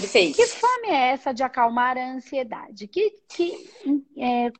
Perfeito. 0.00 0.36
Que 0.36 0.46
fome 0.46 0.88
é 0.88 1.10
essa 1.10 1.32
de 1.32 1.42
acalmar 1.42 1.96
a 1.96 2.12
ansiedade? 2.12 2.86
Que, 2.86 3.10
que, 3.28 3.68
é, 4.16 4.52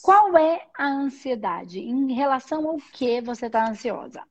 qual 0.00 0.36
é 0.36 0.66
a 0.78 0.86
ansiedade? 0.86 1.80
Em 1.80 2.12
relação 2.12 2.68
ao 2.68 2.76
que 2.92 3.20
você 3.20 3.46
está 3.46 3.68
ansiosa? 3.68 4.22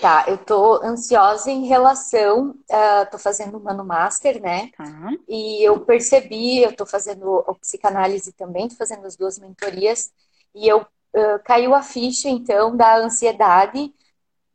Tá, 0.00 0.24
eu 0.26 0.36
tô 0.38 0.82
ansiosa 0.82 1.50
em 1.50 1.66
relação, 1.66 2.50
uh, 2.50 3.10
tô 3.10 3.18
fazendo 3.18 3.56
o 3.56 3.62
Mano 3.62 3.84
Master, 3.84 4.40
né? 4.40 4.70
Tá. 4.76 5.10
E 5.28 5.62
eu 5.66 5.80
percebi, 5.80 6.62
eu 6.62 6.74
tô 6.74 6.84
fazendo 6.84 7.44
a 7.46 7.54
psicanálise 7.54 8.32
também, 8.32 8.68
tô 8.68 8.74
fazendo 8.74 9.06
as 9.06 9.16
duas 9.16 9.38
mentorias, 9.38 10.12
e 10.54 10.66
eu 10.66 10.80
uh, 10.80 11.38
caiu 11.44 11.74
a 11.74 11.82
ficha, 11.82 12.28
então, 12.28 12.76
da 12.76 12.96
ansiedade, 12.96 13.94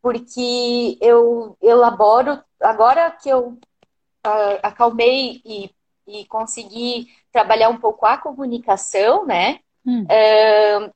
porque 0.02 0.98
eu 1.02 1.58
elaboro, 1.62 2.44
agora 2.60 3.10
que 3.12 3.30
eu 3.30 3.58
uh, 4.28 4.60
acalmei 4.64 5.42
e, 5.46 5.72
e 6.08 6.26
consegui 6.26 7.08
trabalhar 7.32 7.70
um 7.70 7.78
pouco 7.78 8.06
a 8.06 8.18
comunicação, 8.18 9.26
né? 9.26 9.60
Hum. 9.86 10.04
Uh, 10.04 10.94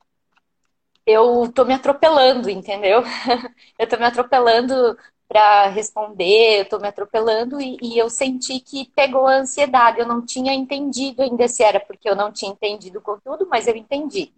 eu 1.06 1.52
tô 1.54 1.66
me 1.66 1.74
atropelando, 1.74 2.50
entendeu? 2.50 3.04
eu 3.78 3.88
tô 3.88 3.98
me 3.98 4.06
atropelando 4.06 4.98
para 5.28 5.68
responder, 5.68 6.60
eu 6.60 6.66
tô 6.66 6.78
me 6.78 6.90
atropelando 6.90 7.62
e, 7.62 7.78
e, 7.82 7.98
eu 7.98 8.10
senti 8.10 8.60
que 8.60 8.92
pegou 8.94 9.28
a 9.28 9.38
ansiedade. 9.38 10.00
Eu 10.00 10.06
não 10.06 10.26
tinha 10.26 10.54
entendido 10.54 11.22
ainda 11.22 11.48
se 11.48 11.64
era 11.64 11.80
porque 11.80 12.10
eu 12.10 12.16
não 12.16 12.32
tinha 12.32 12.52
entendido 12.52 13.00
o 13.00 13.02
conteúdo, 13.02 13.48
mas 13.50 13.66
eu 13.66 13.76
entendi. 13.76 14.34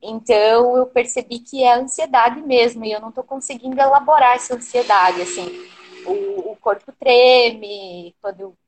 Então 0.00 0.76
eu 0.76 0.86
percebi 0.86 1.40
que 1.40 1.64
é 1.64 1.74
ansiedade 1.74 2.40
mesmo 2.40 2.84
e 2.84 2.92
eu 2.92 3.00
não 3.00 3.10
tô 3.10 3.24
conseguindo 3.24 3.80
elaborar 3.80 4.36
essa 4.36 4.54
ansiedade, 4.54 5.22
assim. 5.22 5.68
O 6.06 6.47
corpo 6.68 6.92
treme 6.92 8.14
quando 8.20 8.40
eu 8.40 8.58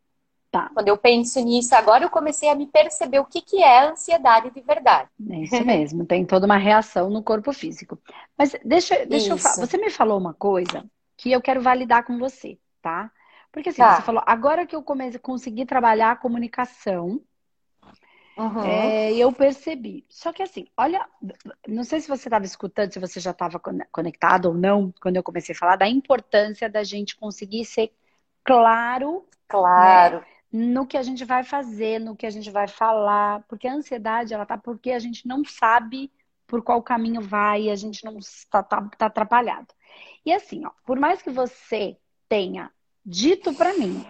Tá. 0.50 0.68
Quando 0.74 0.88
eu 0.88 0.98
penso 0.98 1.40
nisso, 1.44 1.76
agora 1.76 2.04
eu 2.04 2.10
comecei 2.10 2.48
a 2.48 2.56
me 2.56 2.66
perceber 2.66 3.20
o 3.20 3.24
que, 3.24 3.40
que 3.40 3.62
é 3.62 3.86
ansiedade 3.86 4.50
de 4.50 4.60
verdade. 4.60 5.08
É 5.30 5.42
isso 5.42 5.64
mesmo, 5.64 6.04
tem 6.04 6.26
toda 6.26 6.44
uma 6.44 6.56
reação 6.56 7.08
no 7.08 7.22
corpo 7.22 7.52
físico. 7.52 7.96
Mas 8.36 8.56
deixa, 8.64 9.06
deixa 9.06 9.32
eu 9.32 9.38
falar. 9.38 9.64
Você 9.64 9.78
me 9.78 9.90
falou 9.90 10.18
uma 10.18 10.34
coisa 10.34 10.84
que 11.16 11.30
eu 11.30 11.40
quero 11.40 11.62
validar 11.62 12.04
com 12.04 12.18
você, 12.18 12.58
tá? 12.82 13.12
Porque 13.52 13.68
assim, 13.68 13.78
tá. 13.78 13.94
você 13.94 14.02
falou, 14.02 14.24
agora 14.26 14.66
que 14.66 14.74
eu 14.74 14.82
comecei, 14.82 15.20
consegui 15.20 15.64
trabalhar 15.64 16.10
a 16.10 16.16
comunicação, 16.16 17.20
uhum. 18.40 18.64
é, 18.64 19.12
eu 19.12 19.32
percebi. 19.32 20.04
Só 20.08 20.32
que 20.32 20.42
assim, 20.42 20.66
olha, 20.76 21.06
não 21.66 21.84
sei 21.84 22.00
se 22.00 22.08
você 22.08 22.28
estava 22.28 22.44
escutando, 22.44 22.92
se 22.92 22.98
você 22.98 23.20
já 23.20 23.30
estava 23.32 23.60
conectado 23.92 24.46
ou 24.46 24.54
não, 24.54 24.92
quando 25.00 25.16
eu 25.16 25.22
comecei 25.22 25.54
a 25.54 25.58
falar 25.58 25.76
da 25.76 25.88
importância 25.88 26.68
da 26.68 26.82
gente 26.82 27.16
conseguir 27.16 27.64
ser 27.64 27.92
claro. 28.44 29.26
Claro. 29.48 30.20
Né? 30.20 30.26
no 30.52 30.86
que 30.86 30.96
a 30.96 31.02
gente 31.02 31.24
vai 31.24 31.44
fazer, 31.44 32.00
no 32.00 32.16
que 32.16 32.26
a 32.26 32.30
gente 32.30 32.50
vai 32.50 32.66
falar, 32.66 33.44
porque 33.48 33.68
a 33.68 33.74
ansiedade 33.74 34.34
ela 34.34 34.44
tá 34.44 34.58
porque 34.58 34.90
a 34.90 34.98
gente 34.98 35.26
não 35.26 35.44
sabe 35.44 36.10
por 36.46 36.62
qual 36.62 36.82
caminho 36.82 37.20
vai, 37.20 37.70
a 37.70 37.76
gente 37.76 38.04
não 38.04 38.18
está 38.18 38.62
tá, 38.62 38.82
tá 38.98 39.06
atrapalhado. 39.06 39.68
E 40.26 40.32
assim, 40.32 40.66
ó, 40.66 40.70
por 40.84 40.98
mais 40.98 41.22
que 41.22 41.30
você 41.30 41.96
tenha 42.28 42.70
dito 43.04 43.54
para 43.54 43.74
mim 43.74 44.04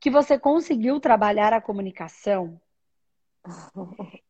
que 0.00 0.10
você 0.10 0.38
conseguiu 0.38 0.98
trabalhar 0.98 1.52
a 1.52 1.60
comunicação, 1.60 2.60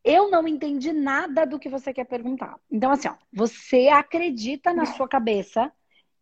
eu 0.04 0.30
não 0.30 0.46
entendi 0.46 0.92
nada 0.92 1.44
do 1.46 1.58
que 1.58 1.68
você 1.68 1.92
quer 1.92 2.04
perguntar. 2.04 2.58
Então, 2.70 2.90
assim, 2.90 3.08
ó, 3.08 3.14
você 3.32 3.88
acredita 3.88 4.72
na 4.72 4.86
sua 4.86 5.08
cabeça 5.08 5.72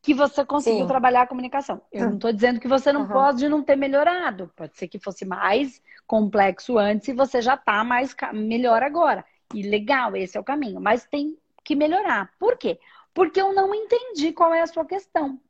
que 0.05 0.13
você 0.13 0.45
conseguiu 0.45 0.83
Sim. 0.83 0.87
trabalhar 0.87 1.23
a 1.23 1.27
comunicação. 1.27 1.81
Eu 1.91 2.07
não 2.07 2.15
estou 2.17 2.31
dizendo 2.33 2.61
que 2.61 2.69
você 2.69 2.93
não 2.93 3.03
uhum. 3.03 3.09
pode 3.09 3.49
não 3.49 3.63
ter 3.63 3.75
melhorado. 3.75 4.51
Pode 4.55 4.77
ser 4.77 4.87
que 4.87 4.99
fosse 4.99 5.25
mais 5.25 5.81
complexo 6.07 6.77
antes 6.77 7.09
e 7.09 7.15
você 7.15 7.41
já 7.41 7.55
está 7.55 7.83
mais 7.83 8.15
melhor 8.35 8.83
agora. 8.83 9.25
E 9.55 9.63
legal, 9.63 10.15
esse 10.15 10.37
é 10.37 10.41
o 10.41 10.45
caminho. 10.45 10.79
Mas 10.79 11.07
tem 11.07 11.39
que 11.65 11.75
melhorar. 11.75 12.31
Por 12.39 12.59
quê? 12.59 12.79
Porque 13.15 13.41
eu 13.41 13.55
não 13.55 13.75
entendi 13.75 14.31
qual 14.33 14.53
é 14.53 14.61
a 14.61 14.67
sua 14.67 14.85
questão. 14.85 15.41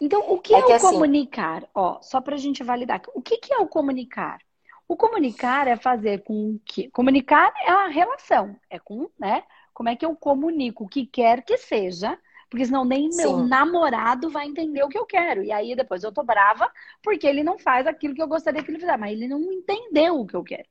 Então, 0.00 0.20
o 0.30 0.38
que 0.38 0.54
é, 0.54 0.60
é 0.60 0.66
o 0.66 0.72
assim... 0.72 0.86
comunicar? 0.86 1.64
Ó, 1.74 2.00
só 2.02 2.20
para 2.20 2.34
a 2.34 2.38
gente 2.38 2.62
validar. 2.62 3.00
O 3.14 3.22
que, 3.22 3.38
que 3.38 3.52
é 3.52 3.58
o 3.58 3.66
comunicar? 3.66 4.38
O 4.88 4.96
comunicar 4.96 5.68
é 5.68 5.76
fazer 5.76 6.24
com 6.24 6.58
que. 6.64 6.90
Comunicar 6.90 7.52
é 7.62 7.70
a 7.70 7.86
relação. 7.88 8.56
É 8.68 8.78
com, 8.78 9.08
né? 9.18 9.44
Como 9.72 9.88
é 9.88 9.94
que 9.94 10.04
eu 10.04 10.16
comunico 10.16 10.84
o 10.84 10.88
que 10.88 11.06
quer 11.06 11.44
que 11.44 11.56
seja 11.58 12.18
porque 12.50 12.64
senão 12.64 12.84
nem 12.84 13.10
Sim. 13.12 13.22
meu 13.22 13.38
namorado 13.46 14.30
vai 14.30 14.46
entender 14.46 14.82
o 14.82 14.88
que 14.88 14.98
eu 14.98 15.04
quero. 15.04 15.42
E 15.42 15.52
aí 15.52 15.76
depois 15.76 16.02
eu 16.02 16.12
tô 16.12 16.22
brava 16.22 16.70
porque 17.02 17.26
ele 17.26 17.42
não 17.42 17.58
faz 17.58 17.86
aquilo 17.86 18.14
que 18.14 18.22
eu 18.22 18.28
gostaria 18.28 18.62
que 18.62 18.70
ele 18.70 18.78
fizesse, 18.78 18.98
mas 18.98 19.12
ele 19.12 19.28
não 19.28 19.52
entendeu 19.52 20.20
o 20.20 20.26
que 20.26 20.34
eu 20.34 20.42
quero. 20.42 20.66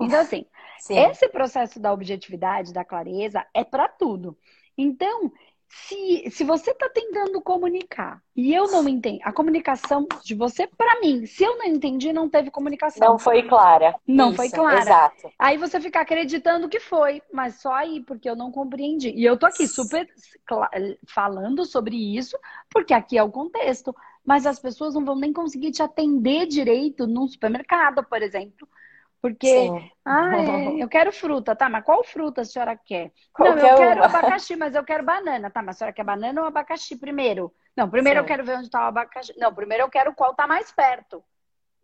Então, 0.00 0.20
assim, 0.20 0.44
Sim. 0.80 0.98
esse 0.98 1.28
processo 1.28 1.78
da 1.78 1.92
objetividade, 1.92 2.72
da 2.72 2.84
clareza, 2.84 3.46
é 3.54 3.62
para 3.62 3.88
tudo. 3.88 4.36
Então, 4.76 5.30
se, 5.74 6.30
se 6.30 6.44
você 6.44 6.70
está 6.70 6.86
tentando 6.90 7.40
comunicar 7.40 8.22
e 8.36 8.54
eu 8.54 8.70
não 8.70 8.86
entendo, 8.86 9.20
a 9.22 9.32
comunicação 9.32 10.06
de 10.22 10.34
você, 10.34 10.66
para 10.66 11.00
mim, 11.00 11.24
se 11.24 11.42
eu 11.42 11.56
não 11.56 11.64
entendi, 11.64 12.12
não 12.12 12.28
teve 12.28 12.50
comunicação. 12.50 13.08
Não 13.08 13.18
foi 13.18 13.42
clara. 13.42 13.94
Não 14.06 14.28
Isso, 14.28 14.36
foi 14.36 14.50
clara. 14.50 14.80
Exato. 14.80 15.32
Aí 15.38 15.56
você 15.56 15.80
fica 15.80 16.00
acreditando 16.00 16.68
que 16.68 16.78
foi, 16.78 17.22
mas 17.32 17.54
só 17.54 17.72
aí, 17.72 18.02
porque 18.02 18.28
eu 18.28 18.36
não 18.36 18.52
compreendi. 18.52 19.10
E 19.10 19.24
eu 19.24 19.36
tô 19.38 19.46
aqui 19.46 19.66
super 19.66 20.06
falando 21.06 21.64
sobre 21.64 21.96
isso, 21.96 22.38
porque 22.70 22.92
aqui 22.92 23.16
é 23.16 23.22
o 23.22 23.30
contexto. 23.30 23.94
Mas 24.24 24.46
as 24.46 24.58
pessoas 24.58 24.94
não 24.94 25.04
vão 25.04 25.16
nem 25.16 25.32
conseguir 25.32 25.72
te 25.72 25.82
atender 25.82 26.46
direito 26.46 27.06
num 27.06 27.26
supermercado, 27.26 28.04
por 28.04 28.22
exemplo 28.22 28.68
porque, 29.22 29.70
ah, 30.04 30.34
é, 30.36 30.82
eu 30.82 30.88
quero 30.88 31.12
fruta, 31.12 31.54
tá? 31.54 31.68
Mas 31.68 31.84
qual 31.84 32.02
fruta 32.02 32.40
a 32.40 32.44
senhora 32.44 32.76
quer? 32.76 33.12
Qualquer 33.32 33.62
não, 33.62 33.68
eu 33.68 33.76
quero 33.76 34.00
uma. 34.00 34.06
abacaxi, 34.06 34.56
mas 34.56 34.74
eu 34.74 34.82
quero 34.82 35.04
banana, 35.04 35.48
tá? 35.48 35.62
Mas 35.62 35.76
a 35.76 35.78
senhora 35.78 35.94
quer 35.94 36.04
banana 36.04 36.40
ou 36.40 36.48
abacaxi 36.48 36.96
primeiro? 36.96 37.54
Não, 37.76 37.88
primeiro 37.88 38.18
Sim. 38.18 38.24
eu 38.24 38.26
quero 38.26 38.44
ver 38.44 38.56
onde 38.56 38.66
está 38.66 38.84
o 38.84 38.88
abacaxi. 38.88 39.32
Não, 39.38 39.54
primeiro 39.54 39.84
eu 39.84 39.88
quero 39.88 40.12
qual 40.12 40.34
tá 40.34 40.48
mais 40.48 40.72
perto. 40.72 41.22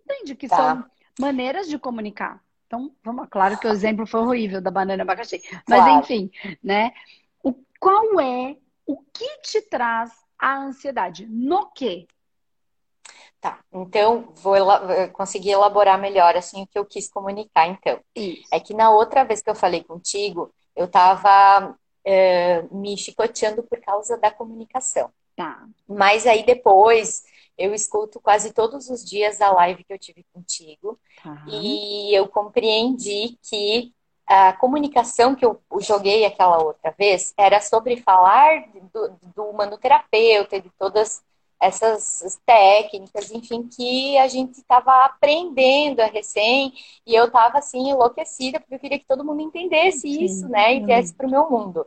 Entende? 0.04 0.34
Que 0.34 0.48
tá. 0.48 0.56
são 0.56 0.84
maneiras 1.20 1.68
de 1.68 1.78
comunicar. 1.78 2.42
Então, 2.66 2.92
vamos, 3.04 3.28
claro 3.30 3.56
que 3.56 3.68
o 3.68 3.70
exemplo 3.70 4.04
foi 4.04 4.20
horrível 4.20 4.60
da 4.60 4.72
banana 4.72 5.02
e 5.02 5.04
abacaxi. 5.04 5.40
Mas, 5.68 5.80
claro. 5.80 6.00
enfim, 6.00 6.30
né? 6.62 6.92
O, 7.40 7.54
qual 7.78 8.20
é 8.20 8.56
o 8.84 8.96
que 8.96 9.42
te 9.42 9.62
traz 9.62 10.10
a 10.36 10.56
ansiedade? 10.58 11.24
No 11.28 11.70
quê? 11.70 12.08
Tá, 13.40 13.60
então 13.72 14.32
vou 14.36 14.56
conseguir 15.12 15.50
elaborar 15.50 16.00
melhor 16.00 16.36
assim 16.36 16.62
o 16.62 16.66
que 16.66 16.78
eu 16.78 16.84
quis 16.84 17.08
comunicar. 17.08 17.68
Então, 17.68 18.00
Isso. 18.14 18.48
é 18.52 18.58
que 18.58 18.74
na 18.74 18.90
outra 18.90 19.24
vez 19.24 19.40
que 19.40 19.48
eu 19.48 19.54
falei 19.54 19.84
contigo, 19.84 20.52
eu 20.74 20.86
estava 20.86 21.76
é, 22.04 22.62
me 22.70 22.96
chicoteando 22.96 23.62
por 23.62 23.80
causa 23.80 24.16
da 24.18 24.30
comunicação. 24.30 25.10
Tá. 25.36 25.68
Mas 25.86 26.26
aí 26.26 26.44
depois 26.44 27.22
eu 27.56 27.72
escuto 27.72 28.20
quase 28.20 28.52
todos 28.52 28.88
os 28.90 29.04
dias 29.04 29.40
a 29.40 29.52
live 29.52 29.84
que 29.84 29.92
eu 29.92 29.98
tive 29.98 30.24
contigo 30.32 30.98
tá. 31.22 31.44
e 31.48 32.12
eu 32.12 32.26
compreendi 32.28 33.38
que 33.48 33.92
a 34.26 34.52
comunicação 34.52 35.34
que 35.34 35.44
eu 35.44 35.60
joguei 35.80 36.24
aquela 36.24 36.62
outra 36.62 36.94
vez 36.98 37.32
era 37.36 37.60
sobre 37.60 37.96
falar 37.96 38.64
do, 38.92 39.16
do 39.34 39.52
manoterapeuta, 39.52 40.60
de 40.60 40.70
todas 40.78 41.22
essas 41.60 42.40
técnicas, 42.46 43.30
enfim, 43.30 43.68
que 43.68 44.16
a 44.18 44.28
gente 44.28 44.58
estava 44.58 45.04
aprendendo 45.04 46.00
a 46.00 46.06
recém, 46.06 46.72
e 47.06 47.14
eu 47.14 47.26
estava 47.26 47.58
assim 47.58 47.90
enlouquecida, 47.90 48.60
porque 48.60 48.74
eu 48.74 48.78
queria 48.78 48.98
que 48.98 49.06
todo 49.06 49.24
mundo 49.24 49.42
entendesse 49.42 50.00
Sim, 50.00 50.24
isso, 50.24 50.48
né, 50.48 50.76
e 50.76 50.84
viesse 50.84 51.12
para 51.14 51.26
o 51.26 51.30
meu 51.30 51.50
mundo. 51.50 51.86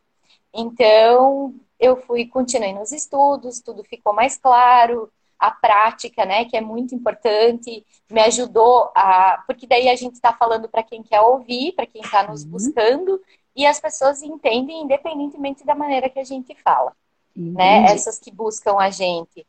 Então, 0.54 1.56
eu 1.80 1.96
fui, 1.96 2.26
continuei 2.28 2.74
nos 2.74 2.92
estudos, 2.92 3.62
tudo 3.62 3.84
ficou 3.84 4.14
mais 4.14 4.38
claro, 4.38 5.10
a 5.40 5.50
prática, 5.50 6.26
né, 6.26 6.46
que 6.46 6.56
é 6.56 6.62
muito 6.62 6.94
importante, 6.94 7.84
me 8.10 8.22
ajudou 8.22 8.92
a. 8.94 9.44
Porque 9.48 9.66
daí 9.66 9.90
a 9.90 9.96
gente 9.96 10.14
está 10.14 10.32
falando 10.32 10.70
para 10.70 10.84
quem 10.84 11.02
quer 11.02 11.22
ouvir, 11.22 11.72
para 11.72 11.88
quem 11.88 12.02
está 12.02 12.28
nos 12.28 12.44
uhum. 12.44 12.52
buscando, 12.52 13.20
e 13.56 13.66
as 13.66 13.80
pessoas 13.80 14.22
entendem 14.22 14.84
independentemente 14.84 15.66
da 15.66 15.74
maneira 15.74 16.10
que 16.10 16.20
a 16.20 16.24
gente 16.24 16.54
fala. 16.56 16.94
Né? 17.36 17.86
Essas 17.86 18.20
que 18.20 18.30
buscam 18.30 18.76
a 18.78 18.90
gente. 18.90 19.48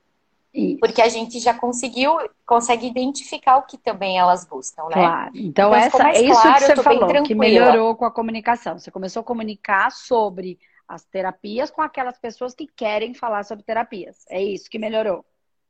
Isso. 0.52 0.78
Porque 0.81 1.00
a 1.00 1.08
gente 1.08 1.38
já 1.38 1.54
conseguiu, 1.54 2.19
consegue 2.46 2.87
identificar 2.87 3.56
o 3.56 3.62
que 3.62 3.78
também 3.78 4.19
elas 4.19 4.44
buscam, 4.44 4.84
né? 4.84 4.93
Claro. 4.93 5.31
Então, 5.34 5.70
então 5.70 5.75
essa, 5.75 6.10
é 6.10 6.22
isso 6.22 6.40
claro, 6.40 6.58
que 6.58 6.66
você 6.66 6.82
falou, 6.82 7.22
que 7.22 7.34
melhorou 7.34 7.96
com 7.96 8.04
a 8.04 8.10
comunicação. 8.10 8.78
Você 8.78 8.90
começou 8.90 9.20
a 9.20 9.25
comunicar 9.25 9.90
sobre 9.90 10.58
as 10.87 11.04
terapias 11.04 11.70
com 11.70 11.81
aquelas 11.81 12.19
pessoas 12.19 12.54
que 12.54 12.66
querem 12.66 13.14
falar 13.14 13.44
sobre 13.44 13.64
terapias. 13.64 14.26
É 14.28 14.43
isso 14.43 14.69
que 14.69 14.78
melhorou. 14.78 15.25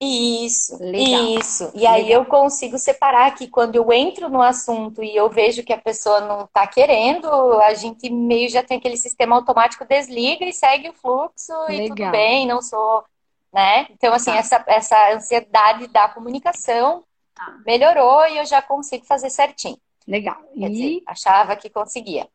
Isso, 0.05 0.77
Legal. 0.83 1.39
isso. 1.39 1.71
E 1.75 1.79
Legal. 1.79 1.95
aí 1.95 2.11
eu 2.11 2.25
consigo 2.25 2.77
separar 2.77 3.33
que 3.37 3.47
quando 3.47 3.77
eu 3.77 3.93
entro 3.93 4.29
no 4.29 4.43
assunto 4.43 5.01
e 5.01 5.15
eu 5.15 5.31
vejo 5.31 5.63
que 5.63 5.73
a 5.73 5.79
pessoa 5.79 6.21
não 6.23 6.43
está 6.43 6.67
querendo, 6.67 7.29
a 7.61 7.73
gente 7.75 8.11
meio 8.11 8.49
já 8.49 8.65
tem 8.65 8.79
aquele 8.79 8.97
sistema 8.97 9.37
automático 9.37 9.85
desliga 9.85 10.45
e 10.45 10.53
segue 10.53 10.89
o 10.89 10.93
fluxo 10.93 11.53
Legal. 11.69 11.85
e 11.85 11.89
tudo 11.89 12.11
bem, 12.11 12.49
não 12.49 12.61
sou 12.61 13.05
né? 13.53 13.87
Então, 13.91 14.13
assim, 14.15 14.31
tá. 14.31 14.37
essa, 14.37 14.65
essa 14.67 15.13
ansiedade 15.13 15.87
da 15.89 16.09
comunicação 16.09 17.05
tá. 17.35 17.61
melhorou 17.67 18.27
e 18.27 18.39
eu 18.39 18.47
já 18.47 18.63
consigo 18.63 19.05
fazer 19.05 19.31
certinho. 19.31 19.79
Legal. 20.07 20.41
Quer 20.59 20.71
e... 20.71 20.71
dizer, 20.71 21.03
achava 21.07 21.57
que 21.57 21.69
conseguia. 21.69 22.29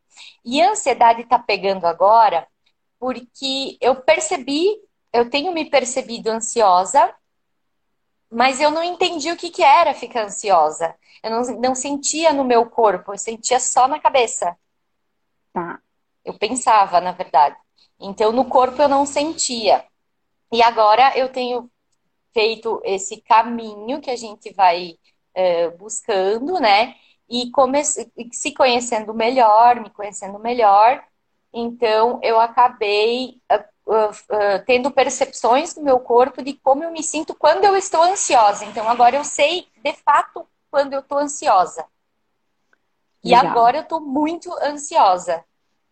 E 0.44 0.62
a 0.62 0.70
ansiedade 0.70 1.22
está 1.22 1.38
pegando 1.38 1.86
agora 1.86 2.46
porque 2.98 3.76
eu 3.80 3.96
percebi, 3.96 4.66
eu 5.12 5.30
tenho 5.30 5.52
me 5.52 5.68
percebido 5.68 6.28
ansiosa, 6.28 7.14
mas 8.30 8.60
eu 8.60 8.70
não 8.70 8.82
entendi 8.82 9.30
o 9.30 9.36
que, 9.36 9.50
que 9.50 9.62
era 9.62 9.94
ficar 9.94 10.24
ansiosa. 10.24 10.94
Eu 11.22 11.30
não, 11.30 11.42
não 11.60 11.74
sentia 11.74 12.32
no 12.32 12.44
meu 12.44 12.66
corpo, 12.66 13.12
eu 13.12 13.18
sentia 13.18 13.58
só 13.58 13.88
na 13.88 13.98
cabeça. 13.98 14.56
Tá. 15.52 15.80
Eu 16.24 16.34
pensava, 16.34 17.00
na 17.00 17.12
verdade. 17.12 17.56
Então, 17.98 18.32
no 18.32 18.44
corpo 18.44 18.80
eu 18.82 18.88
não 18.88 19.06
sentia. 19.06 19.84
E 20.50 20.62
agora 20.62 21.16
eu 21.16 21.30
tenho 21.30 21.70
feito 22.32 22.80
esse 22.84 23.20
caminho 23.20 24.00
que 24.00 24.10
a 24.10 24.16
gente 24.16 24.52
vai 24.52 24.96
é, 25.34 25.70
buscando, 25.70 26.58
né? 26.60 26.94
E 27.28 27.50
comece, 27.50 28.10
se 28.32 28.52
conhecendo 28.52 29.12
melhor, 29.12 29.80
me 29.80 29.90
conhecendo 29.90 30.38
melhor. 30.38 31.04
Então, 31.52 32.20
eu 32.22 32.38
acabei 32.40 33.40
uh, 33.52 33.92
uh, 33.92 34.10
uh, 34.10 34.64
tendo 34.66 34.90
percepções 34.90 35.74
no 35.76 35.82
meu 35.82 36.00
corpo 36.00 36.42
de 36.42 36.54
como 36.54 36.84
eu 36.84 36.90
me 36.90 37.02
sinto 37.02 37.34
quando 37.34 37.64
eu 37.64 37.76
estou 37.76 38.02
ansiosa. 38.02 38.64
Então, 38.64 38.88
agora 38.88 39.16
eu 39.16 39.24
sei, 39.24 39.66
de 39.82 39.92
fato, 39.94 40.46
quando 40.70 40.92
eu 40.92 41.00
estou 41.00 41.18
ansiosa. 41.18 41.84
E 43.22 43.30
Legal. 43.30 43.46
agora 43.46 43.78
eu 43.78 43.82
estou 43.82 44.00
muito 44.00 44.52
ansiosa. 44.62 45.44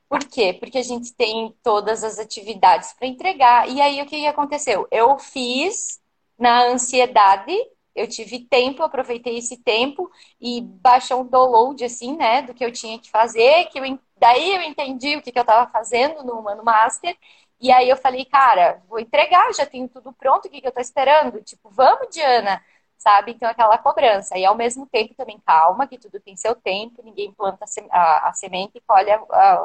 Por 0.08 0.20
quê? 0.20 0.52
Porque 0.58 0.78
a 0.78 0.82
gente 0.82 1.12
tem 1.14 1.52
todas 1.62 2.04
as 2.04 2.18
atividades 2.18 2.92
para 2.92 3.08
entregar. 3.08 3.68
E 3.68 3.80
aí 3.80 4.00
o 4.00 4.06
que 4.06 4.26
aconteceu? 4.26 4.86
Eu 4.90 5.18
fiz 5.18 6.00
na 6.38 6.64
ansiedade, 6.66 7.52
eu 7.94 8.06
tive 8.08 8.40
tempo, 8.46 8.82
aproveitei 8.82 9.38
esse 9.38 9.56
tempo 9.56 10.10
e 10.40 10.60
baixou 10.60 11.22
um 11.22 11.26
download 11.26 11.84
assim, 11.84 12.16
né, 12.16 12.42
do 12.42 12.54
que 12.54 12.64
eu 12.64 12.70
tinha 12.70 12.98
que 13.00 13.10
fazer, 13.10 13.66
que 13.66 13.78
eu, 13.80 13.98
daí 14.18 14.54
eu 14.54 14.62
entendi 14.62 15.16
o 15.16 15.22
que, 15.22 15.32
que 15.32 15.38
eu 15.38 15.42
estava 15.42 15.70
fazendo 15.72 16.22
no 16.24 16.34
Humano 16.38 16.62
Master. 16.64 17.16
E 17.58 17.72
aí 17.72 17.88
eu 17.88 17.96
falei, 17.96 18.24
cara, 18.26 18.82
vou 18.88 19.00
entregar, 19.00 19.52
já 19.54 19.64
tenho 19.66 19.88
tudo 19.88 20.12
pronto, 20.12 20.46
o 20.46 20.50
que, 20.50 20.60
que 20.60 20.66
eu 20.66 20.68
estou 20.68 20.82
esperando? 20.82 21.42
Tipo, 21.42 21.70
vamos, 21.70 22.08
Diana 22.10 22.62
sabe? 22.98 23.32
Então, 23.32 23.48
aquela 23.48 23.78
cobrança. 23.78 24.38
E 24.38 24.44
ao 24.44 24.56
mesmo 24.56 24.86
tempo 24.86 25.14
também 25.14 25.40
calma, 25.46 25.86
que 25.86 25.98
tudo 25.98 26.20
tem 26.20 26.36
seu 26.36 26.54
tempo, 26.54 27.02
ninguém 27.04 27.32
planta 27.32 27.64
a, 27.90 28.32
semente 28.34 28.72
e 28.78 28.80
colhe 28.82 29.10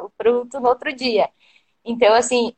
o 0.04 0.10
fruto 0.16 0.60
no 0.60 0.68
outro 0.68 0.92
dia. 0.94 1.28
Então, 1.84 2.14
assim, 2.14 2.54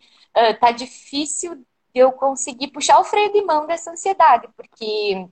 tá 0.60 0.72
difícil 0.72 1.64
eu 1.94 2.12
conseguir 2.12 2.68
puxar 2.68 2.98
o 3.00 3.04
freio 3.04 3.32
de 3.32 3.42
mão 3.42 3.66
dessa 3.66 3.90
ansiedade, 3.92 4.48
porque 4.56 5.28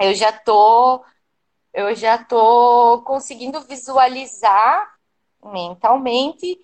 eu 0.00 0.14
já 0.14 0.32
tô 0.32 1.04
eu 1.72 1.94
já 1.94 2.22
tô 2.22 3.02
conseguindo 3.04 3.60
visualizar 3.62 4.96
mentalmente 5.44 6.58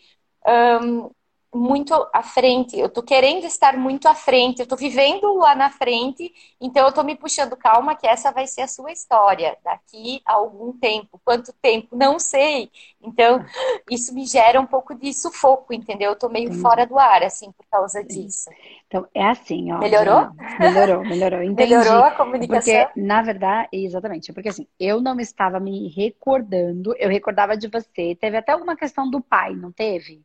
um, 0.46 1.10
muito 1.54 1.92
à 2.14 2.22
frente, 2.22 2.78
eu 2.78 2.88
tô 2.88 3.02
querendo 3.02 3.44
estar 3.44 3.76
muito 3.76 4.08
à 4.08 4.14
frente, 4.14 4.60
eu 4.60 4.66
tô 4.66 4.74
vivendo 4.74 5.34
lá 5.34 5.54
na 5.54 5.70
frente, 5.70 6.32
então 6.60 6.86
eu 6.86 6.92
tô 6.92 7.02
me 7.02 7.14
puxando, 7.14 7.56
calma, 7.56 7.94
que 7.94 8.06
essa 8.06 8.32
vai 8.32 8.46
ser 8.46 8.62
a 8.62 8.68
sua 8.68 8.90
história 8.90 9.56
daqui 9.62 10.22
a 10.24 10.32
algum 10.32 10.72
tempo. 10.72 11.20
Quanto 11.24 11.52
tempo? 11.60 11.94
Não 11.94 12.18
sei. 12.18 12.70
Então, 13.02 13.44
isso 13.90 14.14
me 14.14 14.24
gera 14.26 14.60
um 14.60 14.66
pouco 14.66 14.94
de 14.94 15.12
sufoco, 15.12 15.74
entendeu? 15.74 16.12
Eu 16.12 16.18
tô 16.18 16.28
meio 16.28 16.52
fora 16.54 16.86
do 16.86 16.98
ar, 16.98 17.22
assim, 17.22 17.52
por 17.52 17.66
causa 17.70 18.02
disso. 18.02 18.50
Então, 18.86 19.06
é 19.14 19.24
assim, 19.24 19.72
ó. 19.72 19.78
Melhorou? 19.78 20.28
melhorou, 20.58 21.04
melhorou. 21.04 21.42
Entendi. 21.44 21.74
Melhorou 21.74 22.04
a 22.04 22.10
comunicação? 22.12 22.86
Porque, 22.86 23.00
na 23.00 23.22
verdade, 23.22 23.68
exatamente, 23.72 24.32
porque 24.32 24.48
assim, 24.48 24.66
eu 24.78 25.00
não 25.00 25.18
estava 25.20 25.60
me 25.60 25.88
recordando, 25.88 26.94
eu 26.98 27.08
recordava 27.10 27.56
de 27.56 27.68
você, 27.68 28.14
teve 28.14 28.36
até 28.36 28.52
alguma 28.52 28.76
questão 28.76 29.10
do 29.10 29.20
pai, 29.20 29.54
não 29.54 29.70
teve? 29.70 30.22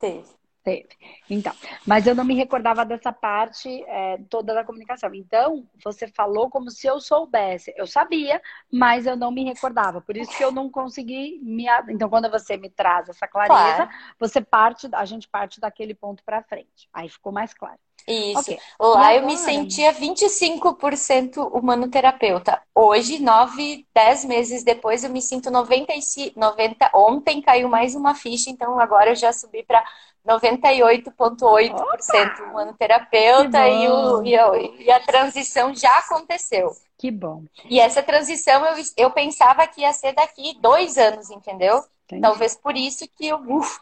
Teve. 0.00 0.40
Teve. 0.62 0.88
Então, 1.30 1.54
mas 1.86 2.06
eu 2.06 2.14
não 2.14 2.22
me 2.22 2.34
recordava 2.34 2.84
dessa 2.84 3.10
parte 3.10 3.82
é, 3.84 4.18
toda 4.28 4.52
da 4.52 4.62
comunicação. 4.62 5.14
Então, 5.14 5.66
você 5.82 6.06
falou 6.06 6.50
como 6.50 6.70
se 6.70 6.86
eu 6.86 7.00
soubesse. 7.00 7.72
Eu 7.78 7.86
sabia, 7.86 8.42
mas 8.70 9.06
eu 9.06 9.16
não 9.16 9.30
me 9.30 9.42
recordava. 9.42 10.02
Por 10.02 10.18
isso 10.18 10.36
que 10.36 10.44
eu 10.44 10.52
não 10.52 10.70
consegui 10.70 11.40
me. 11.42 11.64
Então, 11.88 12.10
quando 12.10 12.30
você 12.30 12.58
me 12.58 12.68
traz 12.68 13.08
essa 13.08 13.26
clareza, 13.26 13.86
claro. 13.86 13.90
você 14.18 14.42
parte, 14.42 14.86
a 14.92 15.04
gente 15.06 15.26
parte 15.28 15.60
daquele 15.60 15.94
ponto 15.94 16.22
para 16.24 16.42
frente. 16.42 16.90
Aí 16.92 17.08
ficou 17.08 17.32
mais 17.32 17.54
claro. 17.54 17.78
Isso. 18.06 18.40
Okay. 18.40 18.58
Lá 18.78 19.14
eu 19.14 19.26
me 19.26 19.36
sentia 19.36 19.92
25% 19.92 21.50
humanoterapeuta. 21.52 22.62
Hoje, 22.74 23.18
9, 23.18 23.86
10 23.94 24.24
meses 24.24 24.62
depois, 24.62 25.04
eu 25.04 25.10
me 25.10 25.22
sinto 25.22 25.50
95, 25.50 26.38
90. 26.38 26.90
Ontem 26.94 27.40
caiu 27.40 27.68
mais 27.68 27.94
uma 27.94 28.14
ficha, 28.14 28.50
então 28.50 28.78
agora 28.80 29.10
eu 29.10 29.16
já 29.16 29.32
subi 29.32 29.62
para 29.62 29.84
98,8% 30.26 32.50
humanoterapeuta 32.50 33.68
e, 33.68 33.88
o, 33.88 34.22
e, 34.22 34.84
e, 34.84 34.90
a 34.90 35.00
transição 35.00 35.74
já 35.74 35.96
aconteceu. 35.98 36.72
Que 36.98 37.10
bom. 37.10 37.44
E 37.64 37.80
essa 37.80 38.02
transição 38.02 38.64
eu, 38.66 38.84
eu 38.96 39.10
pensava 39.10 39.66
que 39.66 39.80
ia 39.80 39.92
ser 39.92 40.12
daqui 40.12 40.58
dois 40.60 40.98
anos, 40.98 41.30
entendeu? 41.30 41.82
Entendi. 42.04 42.22
Talvez 42.22 42.54
por 42.56 42.76
isso 42.76 43.08
que 43.16 43.28
eu. 43.28 43.38
Uf. 43.38 43.80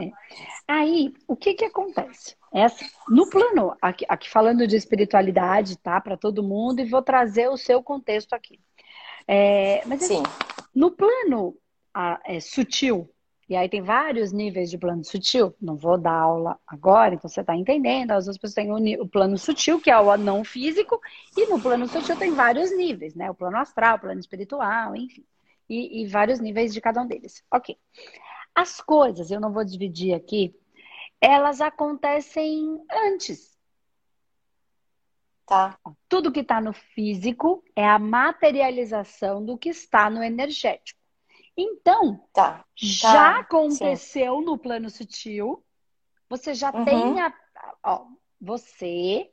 É. 0.00 0.10
Aí, 0.66 1.12
o 1.26 1.36
que 1.36 1.52
que 1.54 1.66
acontece? 1.66 2.37
Essa, 2.52 2.84
no 3.08 3.28
plano, 3.28 3.76
aqui, 3.80 4.04
aqui 4.08 4.28
falando 4.28 4.66
de 4.66 4.76
espiritualidade, 4.76 5.76
tá? 5.78 6.00
Para 6.00 6.16
todo 6.16 6.42
mundo, 6.42 6.80
e 6.80 6.84
vou 6.84 7.02
trazer 7.02 7.48
o 7.48 7.56
seu 7.56 7.82
contexto 7.82 8.32
aqui. 8.32 8.58
É, 9.26 9.82
mas 9.86 10.02
Sim. 10.02 10.22
no 10.74 10.90
plano 10.90 11.54
a, 11.92 12.20
é, 12.24 12.40
sutil, 12.40 13.10
e 13.48 13.56
aí 13.56 13.68
tem 13.68 13.80
vários 13.80 14.30
níveis 14.30 14.70
de 14.70 14.76
plano 14.76 15.02
sutil. 15.02 15.54
Não 15.60 15.74
vou 15.74 15.96
dar 15.96 16.12
aula 16.12 16.58
agora, 16.66 17.14
então 17.14 17.28
você 17.28 17.40
está 17.40 17.56
entendendo. 17.56 18.10
As 18.10 18.26
pessoas 18.26 18.52
têm 18.52 18.70
o, 18.70 19.02
o, 19.02 19.08
plano 19.08 19.38
sutil, 19.38 19.80
que 19.80 19.90
é 19.90 19.98
o 19.98 20.16
não 20.18 20.44
físico, 20.44 21.00
e 21.34 21.46
no 21.46 21.60
plano 21.60 21.88
sutil 21.88 22.16
tem 22.16 22.34
vários 22.34 22.76
níveis, 22.76 23.14
né? 23.14 23.30
O 23.30 23.34
plano 23.34 23.56
astral, 23.56 23.96
o 23.96 24.00
plano 24.00 24.20
espiritual, 24.20 24.94
enfim. 24.94 25.24
E, 25.68 26.02
e 26.02 26.06
vários 26.06 26.40
níveis 26.40 26.74
de 26.74 26.80
cada 26.80 27.00
um 27.00 27.06
deles. 27.06 27.42
Ok. 27.50 27.76
As 28.54 28.80
coisas, 28.82 29.30
eu 29.30 29.40
não 29.40 29.52
vou 29.52 29.64
dividir 29.64 30.12
aqui, 30.14 30.54
elas 31.20 31.60
acontecem 31.60 32.82
antes. 32.90 33.56
Tá. 35.46 35.78
Tudo 36.08 36.30
que 36.30 36.40
está 36.40 36.60
no 36.60 36.72
físico 36.72 37.64
é 37.74 37.86
a 37.86 37.98
materialização 37.98 39.44
do 39.44 39.56
que 39.56 39.70
está 39.70 40.10
no 40.10 40.22
energético. 40.22 41.00
Então, 41.56 42.22
tá. 42.32 42.64
já 42.76 43.12
tá. 43.12 43.38
aconteceu 43.40 44.38
Sim. 44.38 44.44
no 44.44 44.58
plano 44.58 44.90
sutil. 44.90 45.64
Você 46.28 46.54
já 46.54 46.70
uhum. 46.70 46.84
tem 46.84 47.20
a. 47.20 47.34
Ó, 47.82 48.06
você 48.40 49.30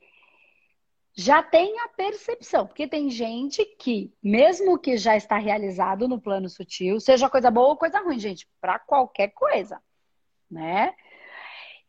já 1.14 1.42
tem 1.42 1.78
a 1.80 1.88
percepção, 1.88 2.66
porque 2.66 2.86
tem 2.86 3.08
gente 3.08 3.64
que, 3.78 4.12
mesmo 4.22 4.78
que 4.78 4.98
já 4.98 5.16
está 5.16 5.38
realizado 5.38 6.06
no 6.06 6.20
plano 6.20 6.48
sutil, 6.48 7.00
seja 7.00 7.30
coisa 7.30 7.50
boa 7.50 7.68
ou 7.68 7.76
coisa 7.76 8.00
ruim, 8.00 8.18
gente, 8.18 8.46
para 8.60 8.78
qualquer 8.78 9.28
coisa, 9.28 9.80
né? 10.50 10.94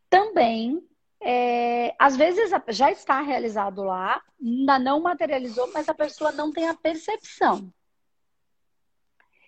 Também, 0.09 0.81
é, 1.21 1.95
às 1.99 2.15
vezes 2.15 2.51
já 2.69 2.91
está 2.91 3.21
realizado 3.21 3.83
lá, 3.83 4.21
ainda 4.41 4.79
não 4.79 5.01
materializou, 5.01 5.71
mas 5.73 5.89
a 5.89 5.93
pessoa 5.93 6.31
não 6.31 6.51
tem 6.51 6.67
a 6.67 6.73
percepção. 6.73 7.71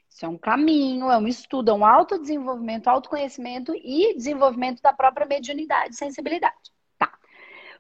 Isso 0.10 0.26
é 0.26 0.28
um 0.28 0.38
caminho, 0.38 1.10
é 1.10 1.18
um 1.18 1.28
estudo, 1.28 1.72
é 1.72 1.74
um 1.74 1.86
autodesenvolvimento, 1.86 2.88
autoconhecimento 2.88 3.74
e 3.76 4.16
desenvolvimento 4.16 4.82
da 4.82 4.92
própria 4.92 5.26
mediunidade, 5.26 5.96
sensibilidade. 5.96 6.74
Tá. 6.98 7.18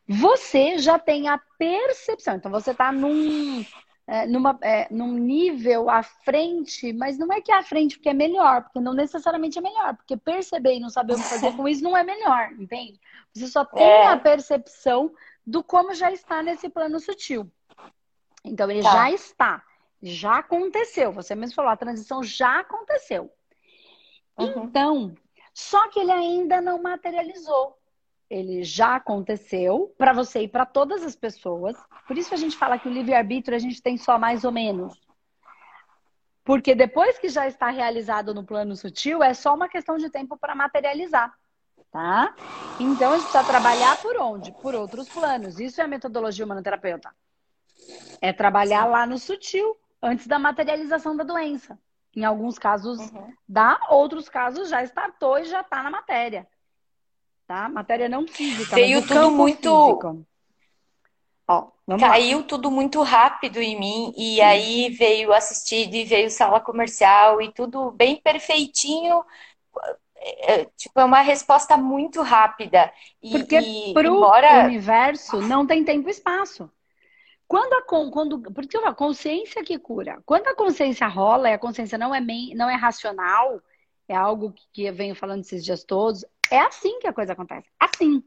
Você 0.07 0.77
já 0.77 0.98
tem 0.98 1.27
a 1.27 1.38
percepção, 1.57 2.36
então 2.36 2.51
você 2.51 2.71
está 2.71 2.91
num, 2.91 3.65
é, 4.11 4.25
numa, 4.25 4.57
é, 4.63 4.87
num 4.89 5.13
nível 5.13 5.87
à 5.87 6.01
frente, 6.01 6.91
mas 6.93 7.15
não 7.19 7.31
é 7.31 7.39
que 7.39 7.51
é 7.51 7.57
à 7.57 7.61
frente 7.61 7.95
porque 7.95 8.09
é 8.09 8.13
melhor, 8.13 8.63
porque 8.63 8.79
não 8.79 8.91
necessariamente 8.91 9.59
é 9.59 9.61
melhor, 9.61 9.95
porque 9.95 10.17
perceber 10.17 10.77
e 10.77 10.79
não 10.79 10.89
saber 10.89 11.13
o 11.13 11.17
que 11.17 11.23
fazer 11.23 11.55
com 11.55 11.67
isso 11.67 11.83
não 11.83 11.95
é 11.95 12.03
melhor, 12.03 12.51
entende? 12.53 12.99
Você 13.31 13.45
só 13.45 13.63
tem 13.69 13.85
é. 13.85 14.07
a 14.07 14.17
percepção 14.17 15.13
do 15.45 15.63
como 15.63 15.93
já 15.93 16.11
está 16.11 16.41
nesse 16.41 16.69
plano 16.69 16.99
sutil. 16.99 17.51
Então 18.43 18.71
ele 18.71 18.81
tá. 18.81 18.91
já 18.91 19.11
está. 19.11 19.63
Já 20.01 20.39
aconteceu. 20.39 21.11
Você 21.11 21.35
mesmo 21.35 21.53
falou, 21.53 21.69
a 21.69 21.77
transição 21.77 22.23
já 22.23 22.61
aconteceu. 22.61 23.31
Uhum. 24.39 24.63
Então, 24.63 25.15
só 25.53 25.87
que 25.89 25.99
ele 25.99 26.11
ainda 26.11 26.59
não 26.59 26.81
materializou. 26.81 27.77
Ele 28.29 28.63
já 28.63 28.95
aconteceu 28.95 29.93
para 29.98 30.13
você 30.13 30.41
e 30.41 30.48
para 30.48 30.65
todas 30.65 31.03
as 31.03 31.15
pessoas. 31.15 31.75
Por 32.07 32.17
isso 32.17 32.29
que 32.29 32.36
a 32.36 32.39
gente 32.39 32.55
fala 32.55 32.77
que 32.77 32.88
o 32.88 32.91
livre-arbítrio 32.91 33.55
a 33.55 33.59
gente 33.59 33.81
tem 33.81 33.98
só 33.98 34.19
mais 34.19 34.43
ou 34.43 34.51
menos. 34.51 34.93
Porque 36.43 36.75
depois 36.75 37.17
que 37.17 37.29
já 37.29 37.48
está 37.48 37.69
realizado 37.69 38.33
no 38.33 38.43
plano 38.43 38.75
sutil, 38.75 39.21
é 39.24 39.33
só 39.33 39.53
uma 39.53 39.67
questão 39.67 39.98
de 39.98 40.09
tempo 40.09 40.38
para 40.38 40.55
materializar. 40.55 41.33
Tá? 41.91 42.36
Então 42.79 43.13
a 43.13 43.17
gente 43.17 43.31
precisa 43.31 43.43
trabalhar 43.43 44.00
por 44.00 44.15
onde? 44.17 44.51
Por 44.51 44.75
outros 44.75 45.09
planos. 45.09 45.59
Isso 45.59 45.81
é 45.81 45.83
a 45.83 45.88
metodologia 45.88 46.45
humanoterapeuta. 46.45 47.09
É 48.21 48.31
trabalhar 48.31 48.86
lá 48.86 49.07
no 49.07 49.17
sutil 49.17 49.75
antes 50.01 50.27
da 50.27 50.38
materialização 50.38 51.15
da 51.17 51.24
doença. 51.24 51.79
Em 52.15 52.25
alguns 52.25 52.59
casos 52.59 53.00
uhum. 53.00 53.33
dá, 53.48 53.79
outros 53.89 54.29
casos 54.29 54.69
já 54.69 54.83
startou 54.83 55.39
e 55.39 55.45
já 55.45 55.62
está 55.62 55.81
na 55.81 55.89
matéria. 55.89 56.48
Tá? 57.49 57.67
Matéria 57.67 58.07
não 58.07 58.27
física. 58.27 58.75
Veio 58.75 59.01
tudo 59.07 59.31
muito. 59.31 59.73
Ó, 61.47 61.71
Caiu 61.99 62.37
lá. 62.37 62.43
tudo 62.43 62.69
muito 62.69 63.01
rápido 63.01 63.59
em 63.59 63.75
mim 63.79 64.13
e 64.15 64.35
Sim. 64.35 64.41
aí 64.41 64.89
veio 64.91 65.33
assistir 65.33 65.91
e 65.91 66.05
veio 66.05 66.29
sala 66.29 66.59
comercial 66.59 67.41
e 67.41 67.51
tudo 67.51 67.89
bem 67.89 68.17
perfeitinho. 68.17 69.25
É, 70.15 70.65
tipo, 70.77 70.99
é 70.99 71.03
uma 71.03 71.21
resposta 71.21 71.75
muito 71.75 72.21
rápida. 72.21 72.93
E, 73.19 73.31
Porque 73.31 73.93
para 73.95 74.11
o 74.11 74.17
embora... 74.17 74.65
universo 74.65 75.41
não 75.41 75.65
tem 75.65 75.83
tempo 75.83 76.07
e 76.07 76.11
espaço. 76.11 76.69
Quando 77.47 77.73
a, 77.73 77.81
quando, 77.81 78.39
porque 78.53 78.77
a 78.77 78.93
consciência 78.93 79.63
que 79.63 79.79
cura. 79.79 80.21
Quando 80.23 80.45
a 80.49 80.55
consciência 80.55 81.07
rola 81.07 81.49
e 81.49 81.53
a 81.53 81.57
consciência 81.57 81.97
não 81.97 82.13
é, 82.13 82.21
não 82.53 82.69
é 82.69 82.75
racional, 82.75 83.59
é 84.07 84.15
algo 84.15 84.51
que, 84.51 84.61
que 84.71 84.83
eu 84.83 84.93
venho 84.93 85.15
falando 85.15 85.41
esses 85.41 85.65
dias 85.65 85.83
todos, 85.83 86.23
é 86.51 86.59
assim 86.59 86.99
que 86.99 87.07
a 87.07 87.13
coisa 87.13 87.33
acontece. 87.33 87.69
Assim. 87.79 88.23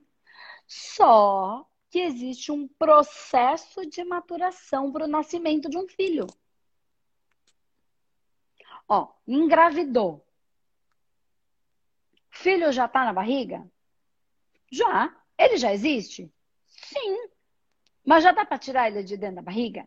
Só 0.67 1.67
que 1.91 1.99
existe 1.99 2.51
um 2.51 2.67
processo 2.67 3.85
de 3.87 4.03
maturação 4.05 4.91
para 4.91 5.05
o 5.05 5.09
nascimento 5.09 5.69
de 5.69 5.77
um 5.77 5.87
filho. 5.87 6.27
Ó, 8.89 9.13
engravidou. 9.27 10.27
Filho 12.31 12.73
já 12.73 12.87
está 12.87 13.05
na 13.05 13.13
barriga? 13.13 13.71
Já. 14.71 15.15
Ele 15.37 15.57
já 15.57 15.73
existe? 15.73 16.33
Sim. 16.67 17.29
Mas 18.05 18.25
já 18.25 18.33
dá 18.33 18.45
para 18.45 18.59
tirar 18.59 18.91
ele 18.91 19.03
de 19.03 19.17
dentro 19.17 19.37
da 19.37 19.43
barriga? 19.43 19.87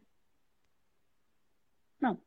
Não. 1.99 2.21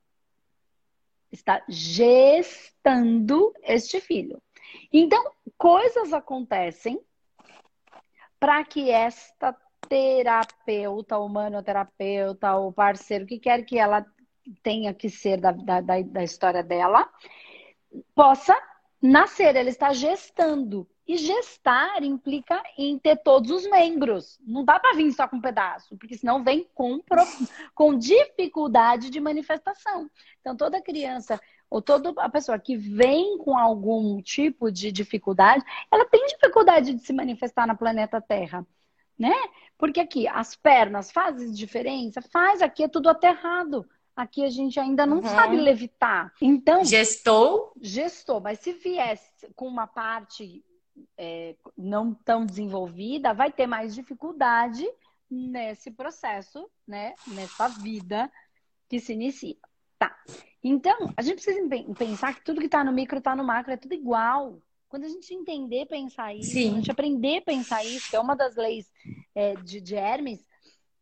Está 1.31 1.65
gestando 1.69 3.53
este 3.63 4.01
filho. 4.01 4.43
Então, 4.93 5.33
coisas 5.59 6.13
acontecem 6.13 6.99
para 8.39 8.65
que 8.65 8.91
esta 8.91 9.55
terapeuta, 9.89 11.19
humanoterapeuta, 11.19 12.55
ou 12.55 12.73
parceiro, 12.73 13.27
que 13.27 13.39
quer 13.39 13.65
que 13.65 13.79
ela 13.79 14.07
tenha 14.63 14.95
que 14.95 15.11
ser 15.11 15.41
da, 15.41 15.51
da, 15.51 15.81
da 15.81 16.23
história 16.23 16.63
dela, 16.63 17.11
possa 18.15 18.57
nascer. 19.03 19.57
Ela 19.57 19.69
está 19.69 19.93
gestando. 19.93 20.89
E 21.09 21.17
gestar 21.17 22.03
implica 22.03 22.63
em 22.77 22.99
ter 22.99 23.17
todos 23.17 23.51
os 23.51 23.69
membros. 23.71 24.39
Não 24.47 24.63
dá 24.63 24.79
para 24.79 24.95
vir 24.95 25.11
só 25.13 25.27
com 25.27 25.37
um 25.37 25.41
pedaço, 25.41 25.97
porque 25.97 26.19
senão 26.19 26.45
vem 26.45 26.69
com, 26.75 27.03
com 27.75 27.99
dificuldade 27.99 29.09
de 29.09 29.19
manifestação. 29.19 30.11
Então, 30.41 30.55
toda 30.55 30.83
criança 30.83 31.41
ou 31.71 31.83
toda 31.83 32.11
a 32.23 32.29
pessoa 32.29 32.59
que 32.59 32.77
vem 32.77 33.39
com 33.39 33.57
algum 33.57 34.21
tipo 34.23 34.71
de 34.71 34.91
dificuldade, 34.93 35.65
ela 35.91 36.05
tem 36.05 36.27
dificuldade 36.27 36.95
de 36.95 37.01
se 37.01 37.13
manifestar 37.13 37.67
na 37.67 37.75
planeta 37.75 38.21
Terra, 38.21 38.67
né? 39.19 39.35
Porque 39.77 40.01
aqui 40.01 40.27
as 40.27 40.57
pernas 40.57 41.11
fazem 41.11 41.53
diferença, 41.53 42.21
faz 42.21 42.63
aqui 42.63 42.85
é 42.85 42.89
tudo 42.89 43.09
aterrado. 43.09 43.89
Aqui 44.17 44.45
a 44.45 44.51
gente 44.51 44.81
ainda 44.81 45.07
não 45.07 45.19
uhum. 45.19 45.23
sabe 45.23 45.57
levitar. 45.57 46.33
Então, 46.43 46.85
gestou? 46.85 47.73
Gestou, 47.81 48.41
mas 48.41 48.59
se 48.59 48.73
viesse 48.73 49.49
com 49.55 49.69
uma 49.69 49.87
parte 49.87 50.65
é, 51.17 51.57
não 51.77 52.15
tão 52.15 52.45
desenvolvida, 52.45 53.35
vai 53.35 53.53
ter 53.53 53.67
mais 53.67 53.95
dificuldade 53.95 54.87
nesse 55.31 55.91
processo, 55.91 56.69
né? 56.87 57.15
Nessa 57.27 57.69
vida 57.69 58.31
que 58.89 58.99
se 58.99 59.13
inicia. 59.13 59.57
Tá. 59.99 60.17
Então, 60.63 61.13
a 61.17 61.23
gente 61.23 61.43
precisa 61.43 61.61
pensar 61.97 62.35
que 62.35 62.45
tudo 62.45 62.61
que 62.61 62.67
está 62.67 62.83
no 62.83 62.93
micro 62.93 63.19
está 63.19 63.35
no 63.35 63.45
macro, 63.45 63.73
é 63.73 63.77
tudo 63.77 63.95
igual. 63.95 64.61
Quando 64.89 65.05
a 65.05 65.09
gente 65.09 65.35
entender 65.35 65.87
pensar 65.87 66.35
isso, 66.35 66.53
Sim. 66.53 66.73
a 66.73 66.75
gente 66.77 66.91
aprender 66.91 67.39
a 67.39 67.43
pensar 67.43 67.85
isso, 67.85 68.09
que 68.09 68.17
é 68.17 68.21
uma 68.21 68.35
das 68.35 68.57
leis 68.57 68.91
é, 69.35 69.55
de, 69.57 69.81
de 69.81 69.95
Hermes, 69.95 70.47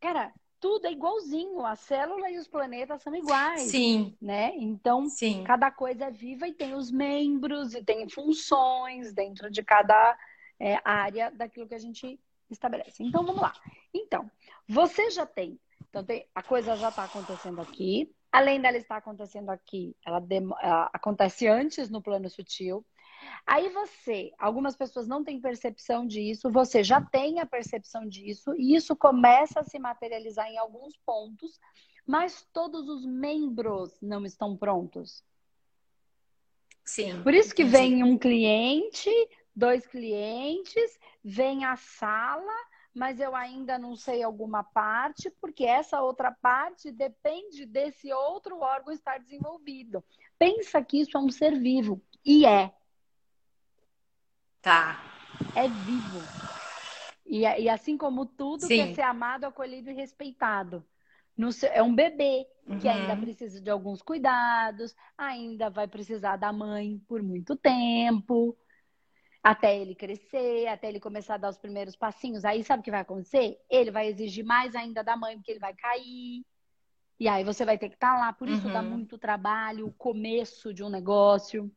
cara, 0.00 0.33
tudo 0.60 0.86
é 0.86 0.92
igualzinho, 0.92 1.64
a 1.64 1.76
célula 1.76 2.30
e 2.30 2.38
os 2.38 2.48
planetas 2.48 3.02
são 3.02 3.14
iguais. 3.14 3.62
Sim. 3.62 4.16
Né? 4.20 4.52
Então, 4.56 5.08
Sim. 5.08 5.44
cada 5.44 5.70
coisa 5.70 6.06
é 6.06 6.10
viva 6.10 6.48
e 6.48 6.52
tem 6.52 6.75
os 6.75 6.90
membros 6.90 7.75
e 7.75 7.82
tem 7.82 8.08
funções 8.08 9.12
dentro 9.12 9.50
de 9.50 9.62
cada 9.62 10.18
é, 10.58 10.80
área 10.84 11.30
daquilo 11.30 11.68
que 11.68 11.75
a 11.75 11.78
gente 11.78 12.18
estabelece. 12.50 13.02
Então, 13.02 13.25
vamos 13.25 13.40
lá. 13.40 13.52
Então, 13.92 14.30
você 14.68 15.10
já 15.10 15.26
tem. 15.26 15.58
Então, 15.88 16.04
tem, 16.04 16.26
a 16.34 16.42
coisa 16.42 16.76
já 16.76 16.88
está 16.88 17.04
acontecendo 17.04 17.60
aqui. 17.60 18.10
Além 18.32 18.60
dela 18.60 18.76
estar 18.76 18.96
acontecendo 18.96 19.50
aqui, 19.50 19.96
ela, 20.04 20.22
ela 20.60 20.90
acontece 20.92 21.46
antes 21.46 21.88
no 21.88 22.02
plano 22.02 22.28
sutil. 22.28 22.84
Aí 23.47 23.68
você, 23.68 24.33
algumas 24.38 24.76
pessoas 24.76 25.06
não 25.06 25.23
têm 25.23 25.40
percepção 25.40 26.06
disso, 26.06 26.50
você 26.50 26.83
já 26.83 27.00
tem 27.00 27.40
a 27.40 27.47
percepção 27.47 28.06
disso, 28.06 28.54
e 28.56 28.75
isso 28.75 28.97
começa 28.97 29.61
a 29.61 29.64
se 29.64 29.78
materializar 29.78 30.49
em 30.49 30.59
alguns 30.59 30.97
pontos, 31.04 31.61
mas 32.06 32.47
todos 32.52 32.88
os 32.88 33.04
membros 33.04 33.99
não 34.00 34.25
estão 34.25 34.56
prontos. 34.56 35.25
Sim. 36.85 37.23
Por 37.23 37.35
isso 37.35 37.54
que 37.54 37.64
vem 37.64 38.04
um 38.04 38.16
cliente, 38.16 39.11
dois 39.54 39.87
clientes, 39.87 40.99
vem 41.23 41.64
a 41.64 41.76
sala, 41.76 42.54
mas 42.95 43.21
eu 43.21 43.37
ainda 43.37 43.78
não 43.78 43.95
sei 43.95 44.23
alguma 44.23 44.64
parte, 44.64 45.30
porque 45.40 45.64
essa 45.64 46.00
outra 46.00 46.30
parte 46.30 46.90
depende 46.90 47.66
desse 47.66 48.11
outro 48.12 48.61
órgão 48.61 48.92
estar 48.92 49.18
desenvolvido. 49.18 50.02
Pensa 50.38 50.83
que 50.83 51.00
isso 51.00 51.16
é 51.16 51.21
um 51.21 51.28
ser 51.28 51.59
vivo, 51.59 52.00
e 52.25 52.47
é. 52.47 52.73
Tá. 54.66 55.00
É 55.54 55.68
vivo. 55.68 56.20
E, 57.25 57.42
e 57.42 57.68
assim 57.68 57.96
como 57.96 58.26
tudo 58.26 58.66
Sim. 58.66 58.78
quer 58.78 58.94
ser 58.96 59.02
amado, 59.02 59.44
acolhido 59.44 59.92
e 59.92 59.94
respeitado. 59.94 60.85
No, 61.37 61.50
é 61.70 61.80
um 61.85 61.94
bebê 61.94 62.44
que 62.80 62.88
uhum. 62.88 62.92
ainda 62.92 63.16
precisa 63.16 63.61
de 63.61 63.70
alguns 63.70 64.02
cuidados, 64.02 64.92
ainda 65.16 65.70
vai 65.70 65.87
precisar 65.87 66.37
da 66.37 66.52
mãe 66.52 67.00
por 67.06 67.23
muito 67.23 67.54
tempo, 67.54 68.58
até 69.40 69.78
ele 69.78 69.94
crescer, 69.94 70.66
até 70.66 70.88
ele 70.88 70.99
começar 70.99 71.35
a 71.35 71.38
dar 71.38 71.50
os 71.50 71.58
primeiros 71.58 71.94
passinhos. 71.94 72.44
Aí 72.44 72.64
sabe 72.64 72.80
o 72.80 72.82
que 72.82 72.90
vai 72.90 73.02
acontecer? 73.02 73.61
Ele 73.70 73.92
vai 73.92 74.08
exigir 74.08 74.44
mais 74.44 74.75
ainda 74.75 75.04
da 75.04 75.16
mãe, 75.16 75.37
porque 75.37 75.52
ele 75.52 75.61
vai 75.61 75.76
cair. 75.76 76.44
E 77.20 77.28
aí 77.28 77.44
você 77.44 77.64
vai 77.64 77.78
ter 77.78 77.88
que 77.88 77.94
estar 77.94 78.14
tá 78.14 78.18
lá. 78.18 78.32
Por 78.32 78.49
isso 78.49 78.66
uhum. 78.66 78.73
dá 78.73 78.82
muito 78.82 79.16
trabalho, 79.16 79.87
o 79.87 79.92
começo 79.92 80.75
de 80.75 80.82
um 80.82 80.88
negócio. 80.88 81.70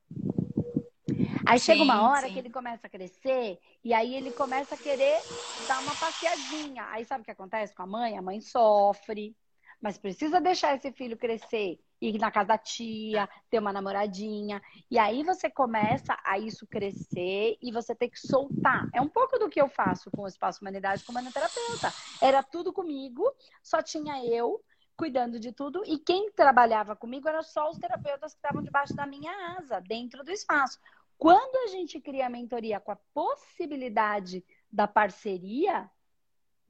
Aí 1.46 1.60
sim, 1.60 1.66
chega 1.66 1.84
uma 1.84 2.10
hora 2.10 2.28
sim. 2.28 2.34
que 2.34 2.40
ele 2.40 2.50
começa 2.50 2.88
a 2.88 2.90
crescer 2.90 3.60
e 3.84 3.94
aí 3.94 4.16
ele 4.16 4.32
começa 4.32 4.76
a 4.76 4.78
querer 4.78 5.20
dar 5.68 5.82
uma 5.82 5.96
passeadinha. 5.96 6.86
Aí 6.90 7.06
sabe 7.06 7.22
o 7.22 7.26
que 7.26 7.32
acontece 7.32 7.74
com 7.74 7.84
a 7.84 7.88
mãe? 7.88 8.18
A 8.18 8.22
mãe 8.22 8.42
sofre, 8.42 9.36
mas 9.82 9.98
precisa 9.98 10.42
deixar 10.42 10.76
esse 10.76 10.92
filho 10.92 11.18
crescer, 11.18 11.80
ir 12.02 12.18
na 12.20 12.32
casa 12.32 12.50
da 12.50 12.58
tia, 12.58 13.30
ter 13.50 13.60
uma 13.60 13.74
namoradinha. 13.74 14.62
E 14.92 14.98
aí 14.98 15.24
você 15.24 15.50
começa 15.50 16.18
a 16.24 16.38
isso 16.38 16.68
crescer 16.68 17.58
e 17.62 17.72
você 17.72 17.96
tem 17.96 18.10
que 18.10 18.20
soltar. 18.20 18.90
É 18.94 19.02
um 19.02 19.10
pouco 19.10 19.38
do 19.40 19.50
que 19.50 19.62
eu 19.62 19.70
faço 19.70 20.12
com 20.12 20.24
o 20.24 20.28
Espaço 20.28 20.60
Humanidade 20.62 21.04
como 21.06 21.20
terapeuta. 21.32 21.94
Era 22.22 22.44
tudo 22.44 22.74
comigo, 22.74 23.24
só 23.64 23.82
tinha 23.82 24.24
eu 24.26 24.62
cuidando 24.98 25.40
de 25.40 25.54
tudo 25.54 25.82
e 25.86 25.98
quem 25.98 26.30
trabalhava 26.30 26.94
comigo 26.94 27.30
eram 27.30 27.42
só 27.42 27.70
os 27.70 27.78
terapeutas 27.78 28.34
que 28.34 28.40
estavam 28.40 28.62
debaixo 28.62 28.94
da 28.98 29.06
minha 29.06 29.32
asa, 29.58 29.80
dentro 29.80 30.26
do 30.26 30.32
espaço. 30.32 30.78
Quando 31.20 31.58
a 31.58 31.68
gente 31.68 32.00
cria 32.00 32.28
a 32.28 32.30
mentoria 32.30 32.80
com 32.80 32.94
a 32.94 33.00
possibilidade 33.14 34.44
da 34.72 34.88
parceria, 34.88 35.92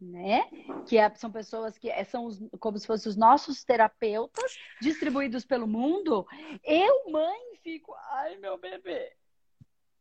né? 0.01 0.49
Que 0.87 0.97
é, 0.97 1.13
são 1.13 1.31
pessoas 1.31 1.77
que 1.77 1.87
é, 1.87 2.03
são 2.03 2.25
os, 2.25 2.39
como 2.59 2.79
se 2.79 2.87
fossem 2.87 3.09
os 3.11 3.15
nossos 3.15 3.63
terapeutas 3.63 4.57
distribuídos 4.81 5.45
pelo 5.45 5.67
mundo. 5.67 6.25
Eu, 6.63 7.11
mãe, 7.11 7.39
fico, 7.61 7.93
ai 8.11 8.37
meu 8.37 8.57
bebê, 8.57 9.15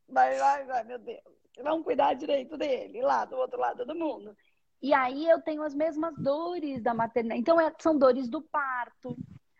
vai, 0.08 0.38
vai, 0.38 0.64
vai, 0.64 0.84
meu 0.84 0.98
Deus, 0.98 1.20
vamos 1.62 1.84
cuidar 1.84 2.14
direito 2.14 2.56
dele 2.56 3.02
lá 3.02 3.26
do 3.26 3.36
outro 3.36 3.60
lado 3.60 3.84
do 3.84 3.94
mundo. 3.94 4.34
E 4.80 4.94
aí 4.94 5.28
eu 5.28 5.42
tenho 5.42 5.62
as 5.62 5.74
mesmas 5.74 6.14
dores 6.16 6.80
da 6.80 6.94
maternidade. 6.94 7.40
Então 7.40 7.60
é, 7.60 7.70
são 7.78 7.98
dores 7.98 8.30
do 8.30 8.40
parto. 8.40 9.14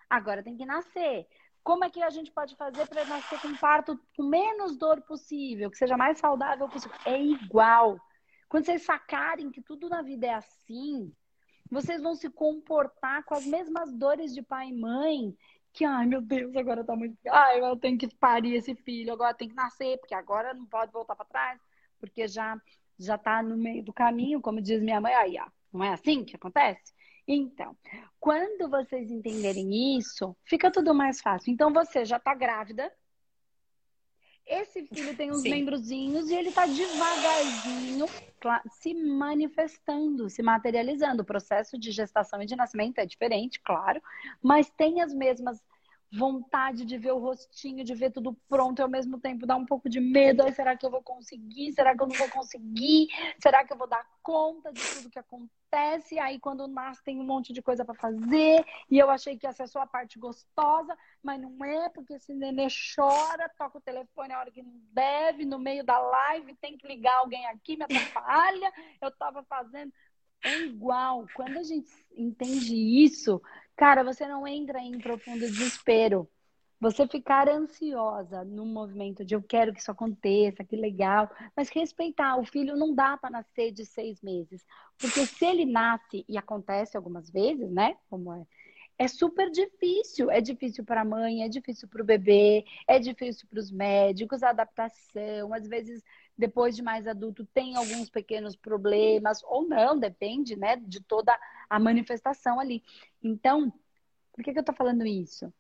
Agora 0.09 0.43
tem 0.43 0.57
que 0.57 0.65
nascer. 0.65 1.27
Como 1.63 1.85
é 1.85 1.91
que 1.91 2.03
a 2.03 2.11
gente 2.11 2.31
pode 2.33 2.57
fazer 2.57 2.87
para 2.87 3.05
nascer 3.05 3.41
com 3.41 3.55
parto 3.57 4.01
com 4.17 4.23
menos 4.23 4.77
dor 4.77 5.03
possível, 5.03 5.71
que 5.71 5.77
seja 5.77 5.97
mais 5.97 6.19
saudável 6.19 6.69
possível? 6.69 6.97
É 7.05 7.21
igual. 7.21 7.99
Quando 8.49 8.65
vocês 8.65 8.83
sacarem 8.83 9.51
que 9.51 9.61
tudo 9.61 9.89
na 9.89 10.01
vida 10.01 10.27
é 10.27 10.35
assim, 10.35 11.13
vocês 11.71 12.03
vão 12.03 12.15
se 12.15 12.31
comportar 12.31 13.25
com 13.25 13.35
as 13.35 13.45
mesmas 13.45 13.93
dores 13.93 14.35
de 14.35 14.43
pai 14.43 14.69
e 14.69 14.81
mãe. 14.81 15.37
Que, 15.73 15.85
ai 15.85 16.07
meu 16.07 16.23
Deus, 16.23 16.57
agora 16.57 16.83
tá 16.83 16.97
muito. 16.97 17.17
Ai, 17.29 17.61
eu 17.61 17.77
tenho 17.77 17.99
que 17.99 18.09
parir 18.17 18.55
esse 18.55 18.75
filho, 18.75 19.13
agora 19.13 19.35
tem 19.35 19.49
que 19.49 19.55
nascer, 19.55 19.99
porque 19.99 20.15
agora 20.15 20.55
não 20.55 20.65
pode 20.65 20.91
voltar 20.91 21.15
para 21.15 21.27
trás, 21.27 21.61
porque 22.01 22.27
já 22.27 22.59
já 22.99 23.17
tá 23.17 23.43
no 23.43 23.57
meio 23.57 23.85
do 23.85 23.93
caminho, 23.93 24.41
como 24.41 24.61
diz 24.61 24.83
minha 24.83 25.01
mãe. 25.01 25.15
Aí, 25.15 25.39
ó, 25.39 25.47
não 25.73 25.85
é 25.85 25.93
assim 25.93 26.25
que 26.25 26.35
acontece? 26.35 26.93
Então, 27.31 27.77
quando 28.19 28.71
vocês 28.71 29.11
entenderem 29.11 29.99
isso, 29.99 30.35
fica 30.45 30.71
tudo 30.71 30.95
mais 30.95 31.21
fácil. 31.21 31.53
Então, 31.53 31.71
você 31.71 32.03
já 32.03 32.17
está 32.17 32.35
grávida. 32.35 32.91
Esse 34.47 34.87
filho 34.87 35.15
tem 35.15 35.31
uns 35.31 35.43
Sim. 35.43 35.51
membrozinhos 35.51 36.31
e 36.31 36.35
ele 36.35 36.49
está 36.49 36.65
devagarzinho 36.65 38.07
se 38.71 38.95
manifestando, 38.95 40.31
se 40.31 40.43
materializando. 40.43 41.23
O 41.23 41.27
processo 41.27 41.79
de 41.79 41.91
gestação 41.91 42.41
e 42.41 42.47
de 42.47 42.57
nascimento 42.57 42.99
é 42.99 43.05
diferente, 43.05 43.61
claro, 43.61 44.01
mas 44.43 44.71
tem 44.71 45.03
as 45.03 45.13
mesmas 45.13 45.63
vontade 46.11 46.85
de 46.85 46.97
ver 46.97 47.13
o 47.13 47.19
rostinho, 47.19 47.85
de 47.85 47.95
ver 47.95 48.11
tudo 48.11 48.37
pronto 48.49 48.79
e 48.79 48.83
ao 48.83 48.89
mesmo 48.89 49.21
tempo 49.21 49.47
dá 49.47 49.57
um 49.57 49.67
pouco 49.67 49.89
de 49.89 50.01
medo. 50.01 50.43
Aí, 50.43 50.53
será 50.53 50.77
que 50.77 50.85
eu 50.85 50.91
vou 50.91 51.03
conseguir? 51.03 51.73
Será 51.73 51.95
que 51.95 52.03
eu 52.03 52.07
não 52.07 52.17
vou 52.17 52.29
conseguir? 52.31 53.09
Será 53.43 53.65
que 53.65 53.73
eu 53.73 53.77
vou 53.77 53.87
dar 53.87 54.07
conta 54.23 54.73
de 54.73 54.81
tudo 54.81 55.11
que 55.11 55.19
acontece? 55.19 56.19
Aí, 56.19 56.41
quando 56.41 56.67
nasce, 56.67 57.05
tem 57.05 57.21
um 57.21 57.25
monte 57.25 57.53
de 57.53 57.61
coisa 57.61 57.85
para 57.85 57.95
fazer. 57.95 58.65
E 58.91 58.99
eu 58.99 59.11
achei 59.11 59.37
que 59.37 59.47
essa 59.47 59.65
é 59.65 59.67
a 59.79 59.87
parte 59.87 60.19
gostosa, 60.19 60.97
mas 61.23 61.41
não 61.41 61.63
é, 61.65 61.91
porque 61.91 62.15
esse 62.15 62.33
nenê 62.33 62.69
chora, 62.95 63.51
toca 63.59 63.79
o 63.79 63.83
telefone 63.83 64.33
a 64.33 64.41
hora 64.41 64.51
que 64.51 64.63
não 64.63 64.81
deve, 64.93 65.45
no 65.45 65.59
meio 65.59 65.85
da 65.85 65.99
live, 65.99 66.55
tem 66.57 66.79
que 66.79 66.87
ligar 66.87 67.19
alguém 67.19 67.47
aqui, 67.47 67.77
me 67.77 67.85
atrapalha. 67.85 68.73
Eu 69.01 69.11
tava 69.11 69.43
fazendo. 69.45 69.93
É 70.43 70.61
igual. 70.63 71.27
Quando 71.35 71.59
a 71.59 71.63
gente 71.63 71.91
entende 72.17 72.75
isso, 73.05 73.43
cara, 73.79 74.03
você 74.03 74.27
não 74.27 74.47
entra 74.47 74.81
em 74.81 74.99
profundo 74.99 75.39
desespero. 75.39 76.29
Você 76.81 77.09
ficar 77.09 77.49
ansiosa 77.49 78.45
no 78.45 78.67
movimento 78.67 79.25
de 79.25 79.35
eu 79.35 79.43
quero 79.43 79.73
que 79.73 79.81
isso 79.81 79.91
aconteça, 79.91 80.65
que 80.65 80.77
legal, 80.77 81.31
mas 81.57 81.69
respeitar. 81.71 82.37
O 82.37 82.45
filho 82.45 82.77
não 82.77 82.95
dá 82.95 83.17
para 83.17 83.31
nascer 83.31 83.73
de 83.73 83.85
seis 83.87 84.21
meses. 84.21 84.65
Porque 84.99 85.27
se 85.27 85.45
ele 85.45 85.65
nasce, 85.65 86.25
e 86.29 86.37
acontece 86.37 86.97
algumas 86.97 87.31
vezes, 87.31 87.71
né? 87.71 87.97
Como 88.11 88.33
é, 88.33 88.45
é 88.99 89.09
super 89.09 89.51
difícil. 89.51 90.31
É 90.31 90.41
difícil 90.41 90.85
para 90.85 91.01
a 91.03 91.05
mãe, 91.05 91.43
é 91.43 91.49
difícil 91.49 91.89
para 91.89 92.03
o 92.03 92.05
bebê, 92.05 92.65
é 92.87 92.99
difícil 92.99 93.49
para 93.49 93.61
os 93.61 93.71
médicos, 93.73 94.43
a 94.43 94.51
adaptação. 94.51 95.53
Às 95.53 95.67
vezes 95.67 96.03
depois 96.39 96.77
de 96.77 96.83
mais 96.83 97.07
adulto 97.09 97.45
tem 97.53 97.75
alguns 97.75 98.09
pequenos 98.09 98.55
problemas, 98.55 99.43
ou 99.43 99.67
não, 99.67 99.99
depende, 99.99 100.55
né, 100.55 100.77
de 100.77 101.03
toda 101.03 101.39
a 101.69 101.81
manifestação 101.81 102.61
ali. 102.61 102.83
Então, 103.21 103.73
por 104.33 104.45
que, 104.45 104.53
que 104.53 104.59
eu 104.59 104.65
tô 104.65 104.73
falando 104.73 105.05
isso? 105.05 105.53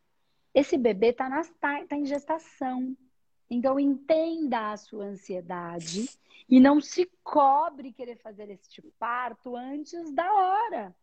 Esse 0.55 0.79
bebê 0.79 1.13
tá, 1.13 1.29
na, 1.29 1.43
tá, 1.61 1.85
tá 1.85 1.97
em 1.97 2.07
gestação. 2.07 2.97
Então, 3.51 3.81
entenda 3.81 4.73
a 4.73 4.77
sua 4.77 5.07
ansiedade 5.07 6.09
e 6.49 6.61
não 6.61 6.81
se 6.81 7.11
cobre 7.25 7.93
querer 7.93 8.17
fazer 8.19 8.49
este 8.51 8.81
parto 8.99 9.57
antes 9.57 10.13
da 10.13 10.33
hora. 10.33 10.95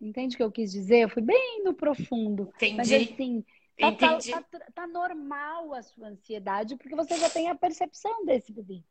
Entende 0.00 0.34
o 0.34 0.38
que 0.38 0.42
eu 0.42 0.52
quis 0.52 0.70
dizer? 0.70 1.00
Eu 1.00 1.10
fui 1.10 1.20
bem 1.20 1.62
no 1.64 1.74
profundo. 1.74 2.50
Entendi. 2.56 2.76
Mas 2.76 2.92
assim, 2.92 3.44
Tá, 3.80 3.92
tá, 3.92 4.42
tá, 4.42 4.66
tá, 4.74 4.86
normal 4.86 5.72
a 5.74 5.82
sua 5.82 6.08
ansiedade, 6.08 6.76
porque 6.76 6.94
você 6.94 7.16
já 7.16 7.30
tem 7.30 7.48
a 7.48 7.54
percepção 7.54 8.24
desse 8.26 8.52
bebê. 8.52 8.82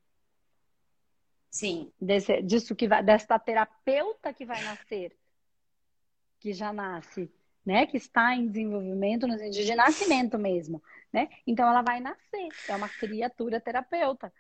Sim. 1.50 1.92
Desse, 2.02 2.42
disso 2.42 2.76
que 2.76 2.88
vai, 2.88 3.04
desta 3.04 3.38
terapeuta 3.38 4.34
que 4.34 4.46
vai 4.46 4.64
nascer, 4.64 5.16
que 6.40 6.54
já 6.54 6.74
nasce, 6.74 7.32
né? 7.66 7.86
Que 7.86 7.98
está 7.98 8.36
em 8.36 8.48
desenvolvimento 8.48 9.28
no 9.28 9.38
sentido 9.38 9.66
de 9.66 9.76
nascimento 9.76 10.38
mesmo, 10.38 10.82
né? 11.14 11.30
Então 11.46 11.68
ela 11.70 11.82
vai 11.82 12.00
nascer, 12.00 12.50
é 12.68 12.76
uma 12.76 12.90
criatura 12.90 13.60
terapeuta, 13.60 14.34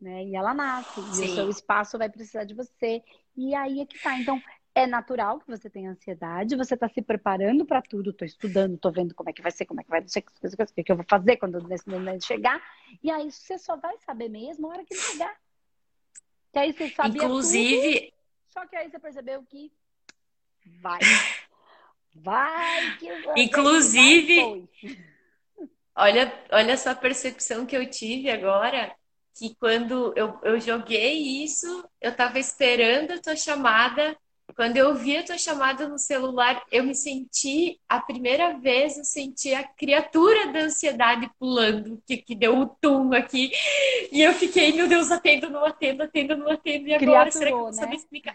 né? 0.00 0.24
E 0.24 0.36
ela 0.36 0.52
nasce, 0.52 1.00
Sim. 1.14 1.22
e 1.22 1.28
o 1.28 1.34
seu 1.34 1.48
espaço 1.48 1.96
vai 1.96 2.08
precisar 2.08 2.44
de 2.44 2.54
você. 2.54 3.02
E 3.36 3.54
aí 3.54 3.80
é 3.80 3.86
que 3.86 3.98
tá. 3.98 4.18
Então, 4.18 4.40
é 4.74 4.86
natural 4.86 5.38
que 5.38 5.46
você 5.46 5.70
tenha 5.70 5.90
ansiedade, 5.90 6.56
você 6.56 6.74
está 6.74 6.88
se 6.88 7.00
preparando 7.00 7.64
para 7.64 7.80
tudo, 7.80 8.10
estou 8.10 8.26
estudando, 8.26 8.74
estou 8.74 8.90
vendo 8.90 9.14
como 9.14 9.30
é 9.30 9.32
que 9.32 9.40
vai 9.40 9.52
ser, 9.52 9.66
como 9.66 9.80
é 9.80 9.84
que 9.84 9.90
vai 9.90 10.02
ser, 10.08 10.18
o 10.18 10.84
que 10.84 10.90
eu 10.90 10.96
vou 10.96 11.06
fazer 11.08 11.36
quando 11.36 11.72
esse 11.72 11.88
momento 11.88 12.24
chegar. 12.24 12.60
E 13.00 13.10
aí 13.10 13.30
você 13.30 13.56
só 13.56 13.76
vai 13.76 13.96
saber 13.98 14.28
mesmo 14.28 14.66
na 14.66 14.74
hora 14.74 14.84
que 14.84 14.94
chegar. 14.96 15.36
Que 16.52 16.58
aí 16.58 16.72
você 16.72 16.88
sabia 16.90 17.22
Inclusive... 17.22 18.00
Tudo, 18.00 18.14
só 18.48 18.66
que 18.66 18.76
aí 18.76 18.90
você 18.90 18.98
percebeu 18.98 19.42
que 19.44 19.72
vai. 20.80 20.98
Vai 22.16 22.96
que 22.98 23.22
vai. 23.22 23.34
Inclusive, 23.42 24.68
olha, 25.94 26.44
olha 26.50 26.72
essa 26.72 26.94
percepção 26.96 27.64
que 27.64 27.76
eu 27.76 27.88
tive 27.88 28.30
agora, 28.30 28.94
que 29.36 29.54
quando 29.56 30.12
eu, 30.16 30.38
eu 30.42 30.60
joguei 30.60 31.44
isso, 31.44 31.88
eu 32.00 32.10
estava 32.10 32.38
esperando 32.38 33.12
a 33.12 33.20
tua 33.20 33.36
chamada 33.36 34.16
quando 34.54 34.76
eu 34.76 34.94
vi 34.94 35.16
a 35.16 35.24
tua 35.24 35.38
chamada 35.38 35.88
no 35.88 35.98
celular, 35.98 36.62
eu 36.70 36.84
me 36.84 36.94
senti, 36.94 37.80
a 37.88 38.00
primeira 38.00 38.56
vez, 38.58 38.96
eu 38.96 39.04
senti 39.04 39.52
a 39.54 39.64
criatura 39.64 40.52
da 40.52 40.60
ansiedade 40.60 41.30
pulando, 41.38 42.00
que, 42.06 42.18
que 42.18 42.34
deu 42.34 42.54
um 42.54 42.66
tum 42.66 43.12
aqui. 43.12 43.50
E 44.12 44.20
eu 44.20 44.32
fiquei, 44.34 44.72
meu 44.72 44.86
Deus, 44.86 45.10
atendo, 45.10 45.50
não 45.50 45.64
atendo, 45.64 46.02
atendo, 46.02 46.36
não 46.36 46.50
atendo. 46.50 46.88
E 46.88 46.94
agora, 46.94 47.30
será 47.30 47.46
que 47.46 47.52
eu 47.52 47.72
vou 47.72 47.88
né? 47.88 47.94
explicar? 47.94 48.34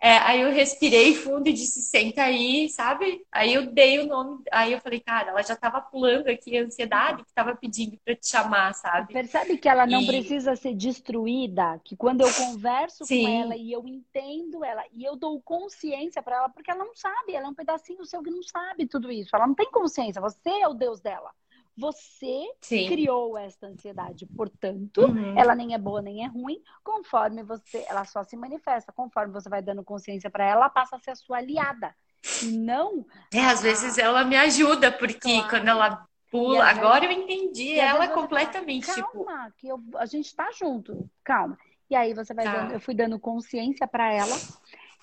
É, 0.00 0.16
aí 0.18 0.40
eu 0.42 0.52
respirei 0.52 1.14
fundo 1.14 1.48
e 1.48 1.52
disse, 1.52 1.82
senta 1.82 2.22
aí, 2.22 2.68
sabe? 2.68 3.26
Aí 3.32 3.52
eu 3.52 3.66
dei 3.66 3.98
o 3.98 4.06
nome, 4.06 4.44
aí 4.52 4.72
eu 4.72 4.80
falei, 4.80 5.00
cara, 5.00 5.30
ela 5.30 5.42
já 5.42 5.56
tava 5.56 5.80
pulando 5.80 6.28
aqui 6.28 6.56
a 6.56 6.62
ansiedade 6.62 7.24
que 7.24 7.32
tava 7.32 7.56
pedindo 7.56 7.98
para 8.04 8.14
te 8.14 8.28
chamar, 8.28 8.72
sabe? 8.74 9.12
Percebe 9.12 9.58
que 9.58 9.68
ela 9.68 9.86
não 9.86 10.02
e... 10.02 10.06
precisa 10.06 10.54
ser 10.54 10.74
destruída, 10.74 11.80
que 11.84 11.96
quando 11.96 12.20
eu 12.20 12.32
converso 12.32 13.04
Sim. 13.04 13.24
com 13.24 13.28
ela 13.28 13.56
e 13.56 13.72
eu 13.72 13.86
entendo 13.88 14.64
ela 14.64 14.84
e 14.92 15.02
eu 15.02 15.16
dou 15.16 15.40
consciência 15.42 16.22
para 16.22 16.36
ela, 16.36 16.48
porque 16.48 16.70
ela 16.70 16.84
não 16.84 16.94
sabe, 16.94 17.34
ela 17.34 17.46
é 17.46 17.50
um 17.50 17.54
pedacinho 17.54 18.04
seu 18.04 18.22
que 18.22 18.30
não 18.30 18.42
sabe 18.42 18.86
tudo 18.86 19.10
isso. 19.10 19.34
Ela 19.34 19.48
não 19.48 19.54
tem 19.54 19.70
consciência, 19.70 20.22
você 20.22 20.48
é 20.48 20.68
o 20.68 20.74
Deus 20.74 21.00
dela. 21.00 21.32
Você 21.78 22.42
Sim. 22.60 22.88
criou 22.88 23.38
esta 23.38 23.68
ansiedade, 23.68 24.26
portanto, 24.26 25.02
uhum. 25.02 25.38
ela 25.38 25.54
nem 25.54 25.74
é 25.74 25.78
boa 25.78 26.02
nem 26.02 26.24
é 26.24 26.26
ruim, 26.26 26.60
conforme 26.82 27.44
você, 27.44 27.86
ela 27.88 28.04
só 28.04 28.24
se 28.24 28.36
manifesta, 28.36 28.92
conforme 28.92 29.32
você 29.32 29.48
vai 29.48 29.62
dando 29.62 29.84
consciência 29.84 30.28
para 30.28 30.44
ela, 30.44 30.62
ela 30.62 30.70
passa 30.70 30.96
a 30.96 30.98
ser 30.98 31.12
a 31.12 31.14
sua 31.14 31.36
aliada. 31.36 31.94
Não. 32.42 33.06
É, 33.32 33.44
às 33.44 33.62
vezes 33.62 33.96
ela 33.96 34.24
me 34.24 34.36
ajuda, 34.36 34.90
porque 34.90 35.34
claro. 35.34 35.48
quando 35.50 35.68
ela 35.68 36.04
pula, 36.32 36.64
agora 36.64 37.04
eu 37.04 37.12
entendi 37.12 37.78
ela 37.78 38.08
completamente. 38.08 38.86
Fala, 38.86 39.02
calma, 39.02 39.44
tipo... 39.44 39.56
que 39.58 39.68
eu, 39.68 39.80
a 39.98 40.06
gente 40.06 40.34
tá 40.34 40.50
junto, 40.58 41.08
calma. 41.22 41.56
E 41.88 41.94
aí 41.94 42.12
você 42.12 42.34
vai 42.34 42.44
tá. 42.44 42.56
dando, 42.56 42.72
eu 42.72 42.80
fui 42.80 42.94
dando 42.94 43.20
consciência 43.20 43.86
para 43.86 44.12
ela. 44.12 44.36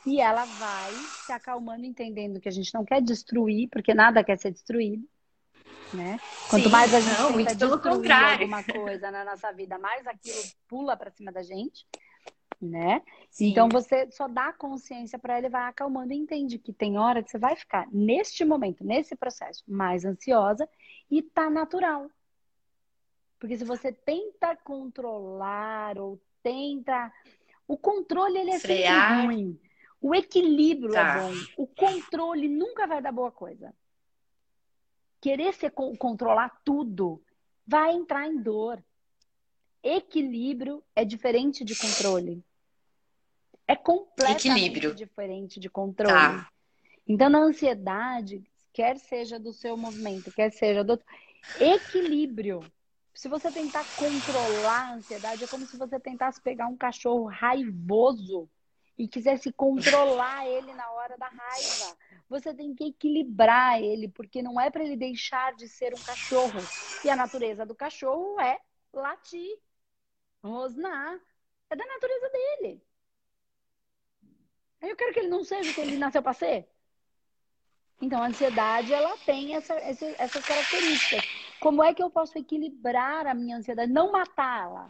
E 0.06 0.20
ela 0.20 0.44
vai 0.44 0.92
se 1.26 1.32
acalmando, 1.32 1.86
entendendo 1.86 2.40
que 2.40 2.50
a 2.50 2.52
gente 2.52 2.72
não 2.74 2.84
quer 2.84 3.02
destruir, 3.02 3.70
porque 3.70 3.94
nada 3.94 4.24
quer 4.26 4.38
ser 4.38 4.52
destruído 4.52 5.08
né? 5.94 6.20
Quanto 6.50 6.66
Sim, 6.66 6.70
mais 6.70 6.94
a 6.94 7.00
gente 7.00 7.20
não, 7.20 7.34
tenta 7.34 7.56
destruir 7.56 8.12
alguma 8.12 8.64
coisa 8.64 9.12
na 9.12 9.24
nossa 9.24 9.52
vida, 9.52 9.78
mais 9.78 10.06
aquilo 10.06 10.42
pula 10.68 10.98
para 10.98 11.12
cima 11.12 11.32
da 11.32 11.42
gente, 11.42 11.86
né? 12.62 13.02
Sim. 13.30 13.50
Então 13.50 13.70
você 13.70 14.10
só 14.12 14.28
dá 14.28 14.54
consciência 14.54 15.18
para 15.18 15.38
ele, 15.38 15.50
vai 15.50 15.68
acalmando 15.70 16.14
e 16.14 16.18
entende 16.18 16.58
que 16.58 16.74
tem 16.74 16.98
hora 16.98 17.24
que 17.24 17.30
você 17.30 17.38
vai 17.38 17.56
ficar 17.56 17.88
neste 17.92 18.44
momento, 18.46 18.84
nesse 18.84 19.16
processo, 19.16 19.64
mais 19.68 20.06
ansiosa 20.06 20.68
e 21.10 21.22
tá 21.22 21.50
natural. 21.50 22.10
Porque 23.40 23.58
se 23.58 23.66
você 23.66 23.92
tenta 23.92 24.56
controlar 24.56 25.98
ou 25.98 26.20
tenta 26.42 27.12
o 27.68 27.78
controle 27.78 28.38
ele 28.38 28.52
é 28.52 28.60
Frear. 28.60 29.10
sempre 29.10 29.26
ruim. 29.26 29.60
O 30.00 30.14
equilíbrio 30.14 30.92
é 30.92 30.94
tá. 30.94 31.18
é 31.18 31.22
bom. 31.22 31.34
O 31.58 31.68
controle 31.68 32.48
nunca 32.48 32.86
vai 32.86 33.02
dar 33.02 33.12
boa 33.12 33.32
coisa 33.32 33.74
querer 35.26 35.56
ser, 35.56 35.72
controlar 35.72 36.62
tudo, 36.64 37.20
vai 37.66 37.96
entrar 37.96 38.28
em 38.28 38.38
dor. 38.40 38.80
Equilíbrio 39.82 40.84
é 40.96 41.04
diferente 41.04 41.66
de 41.66 41.76
controle. 41.76 42.46
É 43.68 43.76
completamente 43.76 44.48
Equilíbrio. 44.48 44.94
diferente 44.94 45.60
de 45.60 45.68
controle. 45.68 46.14
Tá. 46.14 46.52
Então, 47.08 47.28
na 47.28 47.40
ansiedade, 47.40 48.44
quer 48.72 49.00
seja 49.00 49.40
do 49.40 49.52
seu 49.52 49.76
movimento, 49.76 50.32
quer 50.32 50.52
seja 50.52 50.84
do 50.84 50.92
outro, 50.92 51.08
equilíbrio. 51.60 52.60
Se 53.12 53.28
você 53.28 53.52
tentar 53.52 53.84
controlar 53.98 54.92
a 54.92 54.94
ansiedade, 54.94 55.44
é 55.44 55.48
como 55.48 55.66
se 55.66 55.76
você 55.76 56.00
tentasse 56.00 56.40
pegar 56.40 56.68
um 56.68 56.78
cachorro 56.78 57.26
raivoso 57.26 58.48
e 58.98 59.08
quisesse 59.08 59.52
controlar 59.52 60.48
ele 60.48 60.74
na 60.74 60.90
hora 60.92 61.18
da 61.18 61.28
raiva 61.28 61.98
você 62.30 62.54
tem 62.54 62.74
que 62.74 62.86
equilibrar 62.86 63.82
ele, 63.82 64.08
porque 64.08 64.42
não 64.42 64.60
é 64.60 64.70
para 64.70 64.84
ele 64.84 64.96
deixar 64.96 65.54
de 65.54 65.68
ser 65.68 65.94
um 65.94 66.04
cachorro. 66.04 66.60
E 67.04 67.10
a 67.10 67.16
natureza 67.16 67.66
do 67.66 67.76
cachorro 67.76 68.40
é 68.40 68.60
latir, 68.92 69.58
rosnar. 70.44 71.20
É 71.70 71.76
da 71.76 71.86
natureza 71.86 72.30
dele. 72.30 72.82
Eu 74.82 74.96
quero 74.96 75.14
que 75.14 75.20
ele 75.20 75.30
não 75.30 75.44
seja 75.44 75.72
o 75.72 75.74
que 75.74 75.82
ele 75.82 75.98
nasceu 75.98 76.22
para 76.22 76.34
ser. 76.34 76.70
Então, 78.02 78.22
a 78.22 78.28
ansiedade, 78.28 78.94
ela 78.94 79.18
tem 79.20 79.56
essa, 79.56 79.74
essa, 79.76 80.06
essas 80.20 80.46
características. 80.46 81.24
Como 81.60 81.84
é 81.84 81.94
que 81.94 82.04
eu 82.04 82.10
posso 82.10 82.38
equilibrar 82.38 83.26
a 83.26 83.34
minha 83.34 83.58
ansiedade? 83.58 83.92
Não 83.92 84.12
matá-la. 84.12 84.88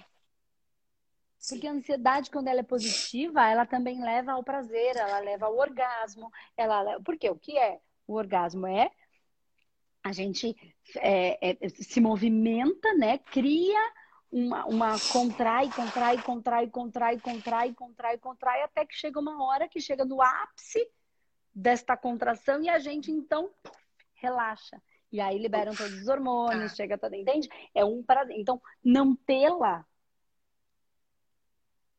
Porque 1.50 1.68
a 1.68 1.72
ansiedade, 1.72 2.32
quando 2.32 2.48
ela 2.48 2.60
é 2.60 2.64
positiva, 2.64 3.48
ela 3.48 3.66
também 3.66 4.02
leva 4.02 4.34
ao 4.34 4.44
prazer, 4.44 4.96
ela 4.96 5.20
leva 5.20 5.46
ao 5.46 5.58
orgasmo. 5.58 6.32
Ela. 6.58 7.00
Porque 7.02 7.30
o 7.30 7.38
que 7.38 7.58
é 7.58 7.80
o 8.08 8.14
orgasmo? 8.14 8.68
É 8.68 8.90
a 10.06 10.12
gente 10.12 10.56
é, 10.98 11.56
é, 11.66 11.70
se 11.70 12.00
movimenta, 12.00 12.94
né? 12.94 13.18
Cria 13.18 13.92
uma, 14.32 14.64
uma 14.68 14.96
contrai, 15.12 15.68
contrai, 15.72 16.22
contrai, 16.22 16.70
contrai, 16.70 17.20
contrai, 17.20 17.74
contrai, 17.74 18.18
contrai, 18.20 18.62
até 18.62 18.86
que 18.86 18.94
chega 18.94 19.20
uma 19.20 19.44
hora 19.44 19.68
que 19.68 19.82
chega 19.82 20.06
no 20.06 20.22
ápice 20.22 20.88
desta 21.52 21.98
contração 21.98 22.62
e 22.62 22.70
a 22.70 22.78
gente 22.78 23.12
então 23.12 23.50
relaxa. 24.14 24.80
E 25.12 25.20
aí 25.20 25.40
liberam 25.40 25.74
todos 25.74 26.02
os 26.02 26.08
hormônios, 26.08 26.74
ah. 26.74 26.76
chega 26.76 27.00
toda, 27.00 27.18
entende? 27.18 27.50
É 27.74 27.84
um 27.84 28.04
prazer. 28.04 28.36
Então, 28.38 28.62
não 28.84 29.16
tê-la, 29.16 29.84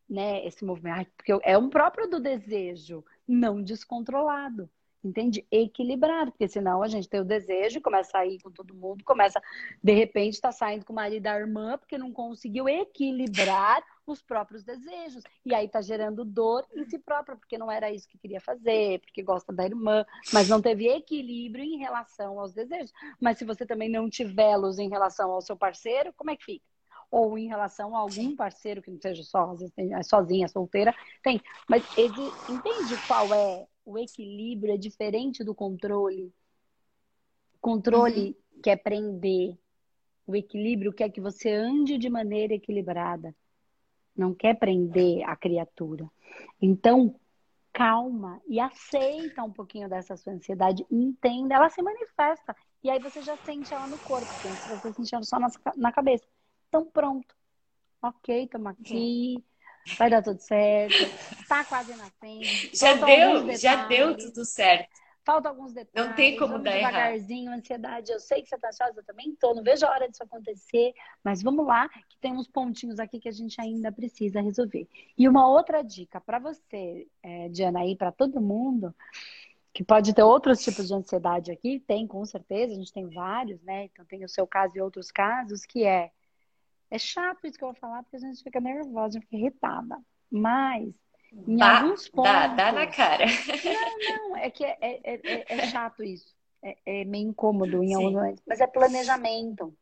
né, 0.09 0.45
esse 0.47 0.64
movimento, 0.64 1.11
porque 1.16 1.38
é 1.42 1.59
um 1.59 1.69
próprio 1.69 2.09
do 2.09 2.21
desejo, 2.21 3.05
não 3.27 3.62
descontrolado 3.62 4.71
entende? 5.07 5.47
Equilibrado, 5.51 6.33
porque 6.33 6.49
senão 6.49 6.83
a 6.83 6.88
gente 6.88 7.09
tem 7.09 7.21
o 7.21 7.25
desejo, 7.25 7.81
começa 7.81 8.19
a 8.19 8.27
ir 8.27 8.40
com 8.40 8.51
todo 8.51 8.75
mundo, 8.75 9.05
começa, 9.05 9.40
de 9.83 9.92
repente, 9.92 10.35
está 10.35 10.53
saindo 10.53 10.85
com 10.85 10.92
o 10.92 10.97
marido 10.97 11.23
da 11.23 11.38
irmã, 11.38 11.79
porque 11.79 11.97
não 11.97 12.12
conseguiu 12.12 12.69
equilibrar 12.69 13.83
os 14.07 14.23
próprios 14.23 14.64
desejos. 14.64 15.23
E 15.45 15.55
aí 15.55 15.66
está 15.66 15.81
gerando 15.81 16.25
dor 16.25 16.66
em 16.75 16.85
si 16.85 16.99
própria, 16.99 17.37
porque 17.37 17.59
não 17.59 17.71
era 17.71 17.90
isso 17.90 18.09
que 18.09 18.19
queria 18.19 18.40
fazer, 18.40 19.01
porque 19.01 19.23
gosta 19.23 19.53
da 19.53 19.64
irmã, 19.64 20.05
mas 20.33 20.49
não 20.49 20.61
teve 20.61 20.88
equilíbrio 20.88 21.64
em 21.64 21.79
relação 21.79 22.38
aos 22.38 22.53
desejos. 22.53 22.92
Mas 23.21 23.38
se 23.38 23.45
você 23.45 23.64
também 23.64 23.88
não 23.88 24.09
tiver 24.09 24.57
em 24.79 24.88
relação 24.88 25.31
ao 25.33 25.40
seu 25.40 25.57
parceiro, 25.57 26.12
como 26.16 26.31
é 26.31 26.37
que 26.37 26.45
fica? 26.45 26.76
Ou 27.11 27.38
em 27.38 27.47
relação 27.47 27.95
a 27.95 28.01
algum 28.01 28.35
parceiro 28.35 28.83
que 28.83 28.90
não 28.90 29.01
seja 29.01 29.23
só, 29.23 29.51
às 29.51 29.61
vezes 29.61 29.75
tem, 29.75 29.95
é 29.95 30.03
sozinha, 30.03 30.49
solteira, 30.49 30.95
tem. 31.23 31.40
Mas 31.69 31.85
ele 31.97 32.12
entende 32.49 32.97
qual 33.07 33.33
é 33.33 33.66
o 33.85 33.97
equilíbrio 33.97 34.75
é 34.75 34.77
diferente 34.77 35.45
do 35.45 35.55
controle. 35.55 36.33
Controle 37.61 38.37
uhum. 38.55 38.61
quer 38.62 38.77
prender. 38.77 39.57
O 40.27 40.35
equilíbrio 40.35 40.92
quer 40.92 41.09
que 41.09 41.21
você 41.21 41.53
ande 41.53 41.97
de 41.97 42.11
maneira 42.11 42.55
equilibrada. 42.55 43.35
Não 44.16 44.35
quer 44.35 44.59
prender 44.59 45.23
a 45.29 45.37
criatura. 45.37 46.11
Então, 46.61 47.14
calma 47.73 48.40
e 48.49 48.59
aceita 48.59 49.45
um 49.45 49.53
pouquinho 49.53 49.88
dessa 49.88 50.16
sua 50.16 50.33
ansiedade. 50.33 50.85
Entenda, 50.90 51.55
ela 51.55 51.69
se 51.69 51.81
manifesta. 51.81 52.57
E 52.83 52.90
aí 52.90 52.99
você 52.99 53.23
já 53.23 53.37
sente 53.38 53.73
ela 53.73 53.87
no 53.87 53.99
corpo. 53.99 54.27
Você 54.27 54.92
sentindo 54.95 55.25
só 55.25 55.38
na, 55.38 55.49
na 55.77 55.92
cabeça. 55.92 56.25
Então, 56.68 56.85
pronto. 56.85 57.35
Ok, 58.02 58.44
estamos 58.44 58.72
aqui. 58.72 59.44
Vai 59.98 60.11
dar 60.11 60.22
tudo 60.22 60.40
certo, 60.40 60.96
tá 61.48 61.64
quase 61.64 61.94
nascendo. 61.94 62.44
Já 62.74 62.94
deu, 62.94 63.57
já 63.57 63.87
deu 63.87 64.16
tudo 64.16 64.44
certo. 64.44 64.90
Falta 65.24 65.48
alguns 65.48 65.72
detalhes. 65.72 66.09
Não 66.09 66.16
tem 66.16 66.37
como 66.37 66.59
dar 66.59 66.72
devagarzinho, 66.72 67.48
errado. 67.48 67.59
ansiedade. 67.59 68.12
Eu 68.12 68.20
sei 68.20 68.42
que 68.42 68.48
você 68.48 68.57
tá 68.59 68.68
ansiosa, 68.68 69.00
eu 69.00 69.05
também 69.05 69.35
tô. 69.35 69.55
Não 69.55 69.62
vejo 69.62 69.85
a 69.85 69.90
hora 69.90 70.09
disso 70.09 70.22
acontecer. 70.22 70.92
Mas 71.22 71.42
vamos 71.42 71.66
lá, 71.66 71.88
que 71.88 72.16
tem 72.20 72.33
uns 72.33 72.46
pontinhos 72.46 73.00
aqui 73.00 73.18
que 73.18 73.29
a 73.29 73.33
gente 73.33 73.61
ainda 73.61 73.90
precisa 73.90 74.40
resolver. 74.40 74.88
E 75.18 75.29
uma 75.29 75.48
outra 75.48 75.83
dica 75.83 76.20
para 76.20 76.38
você, 76.38 77.09
é, 77.22 77.48
Diana, 77.48 77.81
aí 77.81 77.96
para 77.96 78.12
todo 78.12 78.40
mundo, 78.40 78.94
que 79.72 79.83
pode 79.83 80.14
ter 80.14 80.22
outros 80.22 80.62
tipos 80.62 80.87
de 80.87 80.94
ansiedade 80.94 81.50
aqui, 81.50 81.81
tem 81.81 82.07
com 82.07 82.24
certeza, 82.24 82.72
a 82.72 82.76
gente 82.76 82.92
tem 82.92 83.09
vários, 83.09 83.61
né? 83.62 83.87
Então 83.87 84.05
tem 84.05 84.24
o 84.24 84.29
seu 84.29 84.46
caso 84.46 84.76
e 84.76 84.81
outros 84.81 85.11
casos, 85.11 85.66
que 85.66 85.85
é 85.85 86.12
é 86.90 86.99
chato 86.99 87.46
isso 87.46 87.59
que 87.59 87.64
eu 87.64 87.72
vou 87.72 87.81
falar, 87.81 88.03
porque 88.03 88.16
a 88.16 88.20
gente 88.20 88.42
fica 88.42 88.61
nervosa, 88.61 89.20
fica 89.20 89.37
irritada. 89.37 89.99
Mas, 90.31 90.94
em 91.33 91.57
dá, 91.57 91.81
alguns 91.81 92.09
pontos. 92.09 92.33
Dá, 92.33 92.46
dá 92.49 92.72
na 92.72 92.87
cara. 92.87 93.27
Não, 93.27 94.29
não, 94.31 94.37
é 94.37 94.51
que 94.51 94.64
é, 94.64 94.77
é, 94.81 95.01
é, 95.05 95.44
é 95.49 95.66
chato 95.68 96.03
isso. 96.03 96.35
É, 96.62 96.77
é, 96.87 97.05
meio 97.05 97.29
incômodo 97.29 97.83
em 97.83 97.94
alguns 97.94 98.12
momentos. 98.12 98.42
Mas 98.46 98.61
é 98.61 98.66
planejamento. 98.66 99.77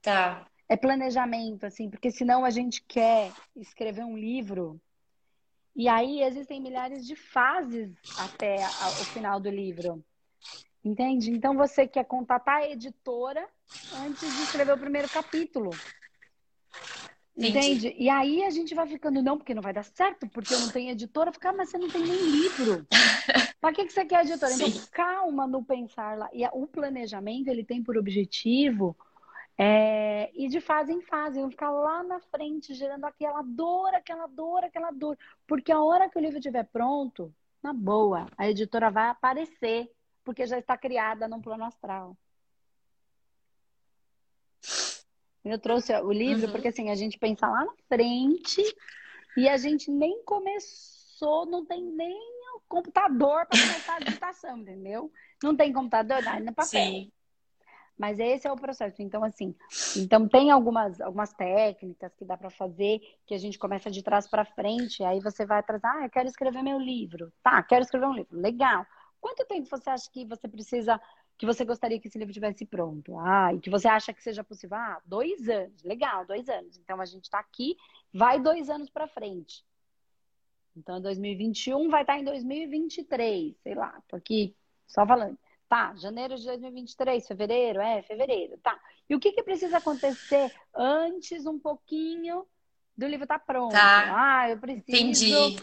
Tá. 0.00 0.46
É 0.68 0.76
planejamento, 0.76 1.64
assim, 1.64 1.88
porque 1.90 2.10
senão 2.10 2.44
a 2.44 2.50
gente 2.50 2.82
quer 2.82 3.32
escrever 3.56 4.04
um 4.04 4.16
livro. 4.16 4.80
E 5.74 5.88
aí 5.88 6.22
existem 6.22 6.60
milhares 6.60 7.06
de 7.06 7.16
fases 7.16 7.94
até 8.18 8.56
o 8.56 9.04
final 9.06 9.40
do 9.40 9.50
livro. 9.50 10.04
Entende? 10.84 11.30
Então 11.30 11.56
você 11.56 11.86
quer 11.86 12.04
contatar 12.04 12.56
a 12.56 12.68
editora 12.68 13.46
antes 14.04 14.36
de 14.36 14.42
escrever 14.42 14.72
o 14.72 14.78
primeiro 14.78 15.08
capítulo. 15.08 15.70
Entendi. 17.36 17.58
Entende? 17.58 17.96
E 17.98 18.10
aí 18.10 18.44
a 18.44 18.50
gente 18.50 18.74
vai 18.74 18.86
ficando, 18.86 19.22
não, 19.22 19.38
porque 19.38 19.54
não 19.54 19.62
vai 19.62 19.72
dar 19.72 19.84
certo, 19.84 20.28
porque 20.28 20.52
eu 20.52 20.60
não 20.60 20.70
tenho 20.70 20.90
editora. 20.90 21.32
Ficar, 21.32 21.50
ah, 21.50 21.54
mas 21.54 21.70
você 21.70 21.78
não 21.78 21.88
tem 21.88 22.02
nem 22.02 22.30
livro. 22.30 22.86
Para 23.60 23.74
que, 23.74 23.84
que 23.84 23.92
você 23.92 24.04
quer 24.04 24.24
editora? 24.24 24.52
Então, 24.52 24.66
Sim. 24.68 24.76
Então, 24.76 24.88
calma 24.90 25.46
no 25.46 25.64
pensar 25.64 26.18
lá. 26.18 26.28
E 26.32 26.44
o 26.52 26.66
planejamento, 26.66 27.48
ele 27.48 27.64
tem 27.64 27.82
por 27.82 27.96
objetivo 27.96 28.96
é, 29.56 30.30
ir 30.34 30.48
de 30.48 30.60
fase 30.60 30.92
em 30.92 31.00
fase, 31.00 31.40
não 31.40 31.50
ficar 31.50 31.70
lá 31.70 32.02
na 32.02 32.20
frente, 32.20 32.74
gerando 32.74 33.04
aquela 33.04 33.42
dor, 33.42 33.94
aquela 33.94 34.26
dor, 34.26 34.64
aquela 34.64 34.90
dor. 34.90 35.16
Porque 35.46 35.70
a 35.70 35.80
hora 35.80 36.10
que 36.10 36.18
o 36.18 36.20
livro 36.20 36.38
estiver 36.38 36.64
pronto, 36.64 37.32
na 37.62 37.72
boa, 37.72 38.26
a 38.36 38.50
editora 38.50 38.90
vai 38.90 39.08
aparecer 39.08 39.90
porque 40.24 40.46
já 40.46 40.58
está 40.58 40.76
criada 40.76 41.28
num 41.28 41.40
plano 41.40 41.64
astral. 41.64 42.16
Eu 45.44 45.58
trouxe 45.58 45.92
o 45.94 46.12
livro 46.12 46.46
uhum. 46.46 46.52
porque 46.52 46.68
assim, 46.68 46.90
a 46.90 46.94
gente 46.94 47.18
pensa 47.18 47.48
lá 47.48 47.64
na 47.64 47.74
frente 47.88 48.62
e 49.36 49.48
a 49.48 49.56
gente 49.56 49.90
nem 49.90 50.22
começou, 50.24 51.46
não 51.46 51.64
tem 51.64 51.82
nem 51.82 52.16
o 52.54 52.60
computador 52.68 53.46
para 53.46 53.60
começar 53.60 53.96
a 53.96 54.00
digitação, 54.00 54.58
entendeu? 54.58 55.12
Não 55.42 55.56
tem 55.56 55.72
computador, 55.72 56.22
nada, 56.22 56.48
é 56.48 56.52
papel. 56.52 56.64
Sim. 56.64 57.12
Mas 57.98 58.18
esse 58.18 58.46
é 58.46 58.52
o 58.52 58.56
processo. 58.56 59.02
Então, 59.02 59.22
assim, 59.22 59.54
então 59.96 60.28
tem 60.28 60.50
algumas, 60.50 61.00
algumas 61.00 61.32
técnicas 61.32 62.14
que 62.14 62.24
dá 62.24 62.36
para 62.36 62.50
fazer 62.50 63.00
que 63.26 63.34
a 63.34 63.38
gente 63.38 63.58
começa 63.58 63.90
de 63.90 64.02
trás 64.02 64.28
para 64.28 64.44
frente. 64.44 65.04
Aí 65.04 65.20
você 65.20 65.44
vai 65.44 65.58
atrás, 65.58 65.82
ah, 65.84 66.04
eu 66.04 66.10
quero 66.10 66.28
escrever 66.28 66.62
meu 66.62 66.78
livro. 66.78 67.32
Tá, 67.42 67.62
quero 67.62 67.82
escrever 67.82 68.06
um 68.06 68.14
livro. 68.14 68.36
Legal. 68.36 68.86
Quanto 69.22 69.46
tempo 69.46 69.68
você 69.70 69.88
acha 69.88 70.10
que 70.10 70.26
você 70.26 70.48
precisa, 70.48 71.00
que 71.38 71.46
você 71.46 71.64
gostaria 71.64 72.00
que 72.00 72.08
esse 72.08 72.18
livro 72.18 72.34
tivesse 72.34 72.66
pronto? 72.66 73.16
Ah, 73.20 73.54
e 73.54 73.60
que 73.60 73.70
você 73.70 73.86
acha 73.86 74.12
que 74.12 74.20
seja 74.20 74.42
possível? 74.42 74.76
Ah, 74.76 75.00
dois 75.06 75.48
anos. 75.48 75.80
Legal, 75.84 76.26
dois 76.26 76.48
anos. 76.48 76.76
Então 76.76 77.00
a 77.00 77.04
gente 77.04 77.22
está 77.22 77.38
aqui, 77.38 77.76
vai 78.12 78.40
dois 78.40 78.68
anos 78.68 78.90
para 78.90 79.06
frente. 79.06 79.64
Então 80.76 81.00
2021 81.00 81.88
vai 81.88 82.02
estar 82.02 82.14
tá 82.14 82.18
em 82.18 82.24
2023, 82.24 83.56
sei 83.62 83.74
lá, 83.76 84.02
tô 84.08 84.16
aqui 84.16 84.56
só 84.88 85.06
falando. 85.06 85.38
Tá, 85.68 85.94
janeiro 85.94 86.34
de 86.36 86.44
2023, 86.44 87.24
fevereiro, 87.24 87.80
é, 87.80 88.02
fevereiro, 88.02 88.58
tá. 88.58 88.76
E 89.08 89.14
o 89.14 89.20
que, 89.20 89.30
que 89.30 89.42
precisa 89.44 89.78
acontecer 89.78 90.52
antes 90.74 91.46
um 91.46 91.60
pouquinho 91.60 92.44
do 92.96 93.06
livro 93.06 93.26
tá 93.26 93.38
pronto. 93.38 93.72
Tá. 93.72 94.12
Ah, 94.14 94.50
eu 94.50 94.58
preciso 94.58 94.84
Entendi. 94.88 95.56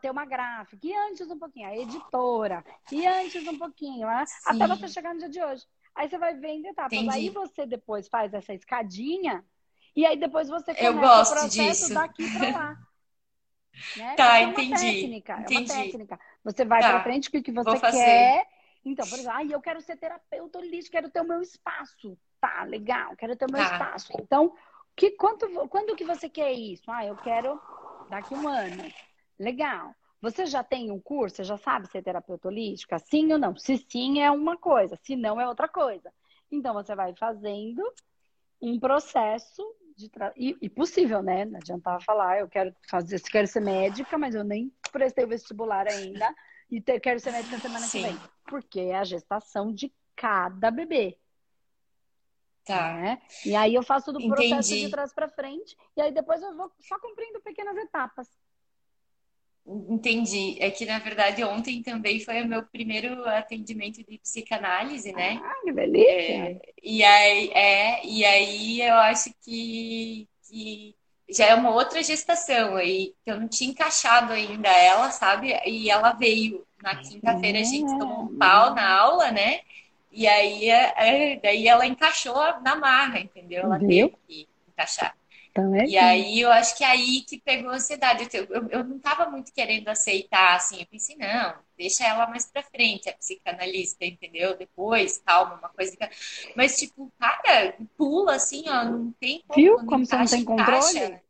ter 0.00 0.10
uma 0.10 0.24
gráfica. 0.24 0.86
E 0.86 0.94
antes 0.96 1.30
um 1.30 1.38
pouquinho, 1.38 1.68
a 1.68 1.76
editora. 1.76 2.64
E 2.90 3.06
antes 3.06 3.46
um 3.46 3.58
pouquinho, 3.58 4.06
né? 4.06 4.24
até 4.46 4.66
você 4.66 4.88
chegar 4.88 5.12
no 5.14 5.20
dia 5.20 5.28
de 5.28 5.42
hoje. 5.42 5.64
Aí 5.94 6.08
você 6.08 6.18
vai 6.18 6.34
vendo 6.34 6.66
etapas. 6.66 6.92
Entendi. 6.92 7.14
Aí 7.14 7.28
você 7.30 7.66
depois 7.66 8.08
faz 8.08 8.32
essa 8.32 8.54
escadinha 8.54 9.44
e 9.94 10.06
aí 10.06 10.16
depois 10.16 10.48
você 10.48 10.74
começa 10.74 10.84
eu 10.84 10.94
gosto 10.98 11.32
o 11.32 11.40
processo 11.40 11.80
disso. 11.80 11.94
daqui 11.94 12.30
para 12.32 12.50
lá. 12.50 12.76
Né? 13.96 14.14
Tá, 14.14 14.38
é 14.38 14.42
entendi. 14.42 14.74
Técnica, 14.74 15.40
entendi. 15.40 15.54
É 15.54 15.74
uma 15.76 15.84
técnica. 15.84 16.20
Você 16.44 16.64
vai 16.64 16.80
tá. 16.80 16.90
para 16.90 17.02
frente 17.02 17.28
o 17.28 17.30
que 17.30 17.52
você 17.52 17.80
quer. 17.92 18.46
Então, 18.84 19.06
por 19.06 19.18
exemplo, 19.18 19.36
ah, 19.36 19.44
eu 19.44 19.60
quero 19.60 19.80
ser 19.80 19.96
terapeuta 19.96 20.58
holístico, 20.58 20.92
quero 20.92 21.08
ter 21.08 21.20
o 21.20 21.26
meu 21.26 21.40
espaço. 21.40 22.18
Tá, 22.40 22.64
legal, 22.64 23.14
quero 23.16 23.36
ter 23.36 23.46
o 23.46 23.52
meu 23.52 23.62
tá. 23.62 23.72
espaço. 23.72 24.12
Então, 24.20 24.52
que, 24.96 25.12
quanto, 25.12 25.46
quando 25.68 25.96
que 25.96 26.04
você 26.04 26.28
quer 26.28 26.52
isso? 26.52 26.90
Ah, 26.90 27.06
eu 27.06 27.16
quero 27.16 27.60
daqui 28.08 28.34
um 28.34 28.48
ano. 28.48 28.92
Legal. 29.38 29.94
Você 30.20 30.44
já 30.44 30.62
tem 30.62 30.90
um 30.90 31.00
curso? 31.00 31.36
Você 31.36 31.44
já 31.44 31.56
sabe 31.56 31.88
ser 31.88 32.02
terapeuta 32.02 32.48
holística? 32.48 32.98
Sim 32.98 33.32
ou 33.32 33.38
não? 33.38 33.56
Se 33.56 33.78
sim, 33.78 34.20
é 34.20 34.30
uma 34.30 34.56
coisa. 34.56 34.96
Se 35.02 35.16
não, 35.16 35.40
é 35.40 35.48
outra 35.48 35.66
coisa. 35.66 36.12
Então, 36.50 36.74
você 36.74 36.94
vai 36.94 37.14
fazendo 37.14 37.82
um 38.60 38.78
processo 38.78 39.62
de 39.96 40.08
tra... 40.08 40.32
e, 40.36 40.56
e, 40.60 40.68
possível, 40.68 41.22
né? 41.22 41.44
Não 41.44 41.58
adiantava 41.58 42.00
falar, 42.00 42.40
eu 42.40 42.48
quero 42.48 42.74
fazer, 42.88 43.20
quero 43.22 43.46
ser 43.46 43.60
médica, 43.60 44.18
mas 44.18 44.34
eu 44.34 44.44
nem 44.44 44.72
prestei 44.92 45.24
o 45.24 45.28
vestibular 45.28 45.86
ainda 45.86 46.34
e 46.70 46.80
ter, 46.80 47.00
quero 47.00 47.20
ser 47.20 47.32
médica 47.32 47.58
semana 47.58 47.86
sim. 47.86 48.02
que 48.02 48.08
vem. 48.08 48.20
Porque 48.46 48.80
é 48.80 48.96
a 48.96 49.04
gestação 49.04 49.72
de 49.72 49.92
cada 50.14 50.70
bebê. 50.70 51.18
Tá. 52.70 52.94
Né? 52.94 53.18
E 53.44 53.54
aí 53.54 53.74
eu 53.74 53.82
faço 53.82 54.12
do 54.12 54.20
processo 54.26 54.70
Entendi. 54.72 54.84
de 54.84 54.90
trás 54.90 55.12
para 55.12 55.28
frente 55.28 55.76
e 55.96 56.00
aí 56.00 56.12
depois 56.12 56.42
eu 56.42 56.56
vou 56.56 56.70
só 56.80 56.98
cumprindo 56.98 57.40
pequenas 57.40 57.76
etapas. 57.76 58.28
Entendi. 59.66 60.56
É 60.58 60.70
que, 60.70 60.86
na 60.86 60.98
verdade, 60.98 61.44
ontem 61.44 61.82
também 61.82 62.18
foi 62.20 62.42
o 62.42 62.48
meu 62.48 62.62
primeiro 62.64 63.28
atendimento 63.28 64.02
de 64.02 64.18
psicanálise, 64.18 65.12
né? 65.12 65.40
Ah, 65.42 65.60
que 65.62 65.72
beleza! 65.72 66.10
É, 66.10 66.60
e, 66.82 67.04
aí, 67.04 67.50
é, 67.52 68.06
e 68.06 68.24
aí 68.24 68.82
eu 68.82 68.94
acho 68.94 69.30
que, 69.42 70.28
que 70.48 70.96
já 71.28 71.46
é 71.46 71.54
uma 71.54 71.70
outra 71.70 72.02
gestação 72.02 72.74
aí, 72.76 73.14
que 73.22 73.30
eu 73.30 73.38
não 73.38 73.48
tinha 73.48 73.70
encaixado 73.70 74.32
ainda 74.32 74.68
ela, 74.68 75.10
sabe? 75.10 75.52
E 75.66 75.90
ela 75.90 76.12
veio 76.12 76.66
na 76.82 76.96
quinta-feira, 76.96 77.60
a 77.60 77.62
gente 77.62 77.96
tomou 77.98 78.22
um 78.22 78.38
pau 78.38 78.74
na 78.74 78.98
aula, 78.98 79.30
né? 79.30 79.60
E 80.10 80.26
aí, 80.26 80.68
é, 80.68 80.94
é 80.96 81.36
daí 81.36 81.68
ela 81.68 81.86
encaixou 81.86 82.60
na 82.60 82.76
marra, 82.76 83.20
entendeu? 83.20 83.62
Ela 83.62 83.78
teve 83.78 84.14
que 84.26 84.48
encaixar. 84.68 85.16
Então 85.50 85.74
é 85.74 85.84
e 85.84 85.98
aí 85.98 86.40
eu 86.40 86.50
acho 86.50 86.76
que 86.76 86.84
é 86.84 86.88
aí 86.88 87.22
que 87.22 87.38
pegou 87.40 87.70
a 87.70 87.74
ansiedade. 87.74 88.28
Eu, 88.32 88.44
eu, 88.46 88.68
eu 88.68 88.84
não 88.84 88.96
estava 88.96 89.28
muito 89.28 89.52
querendo 89.52 89.88
aceitar, 89.88 90.54
assim, 90.56 90.80
eu 90.80 90.86
pensei, 90.86 91.16
não, 91.16 91.54
deixa 91.76 92.06
ela 92.06 92.26
mais 92.28 92.46
pra 92.46 92.62
frente, 92.62 93.08
a 93.08 93.12
psicanalista, 93.12 94.04
entendeu? 94.04 94.56
Depois, 94.56 95.18
calma, 95.18 95.56
uma 95.56 95.68
coisa 95.68 95.96
que... 95.96 96.08
Mas, 96.54 96.78
tipo, 96.78 97.12
cara, 97.18 97.76
pula 97.96 98.36
assim, 98.36 98.64
ó, 98.68 98.84
não 98.84 99.12
tem 99.12 99.42
como. 99.46 99.60
Viu 99.60 99.76
como 99.76 100.02
encaixa, 100.02 100.36
você 100.36 100.36
não 100.36 100.44
tem 100.44 100.56
controle? 100.56 100.98
Encaixa. 100.98 101.22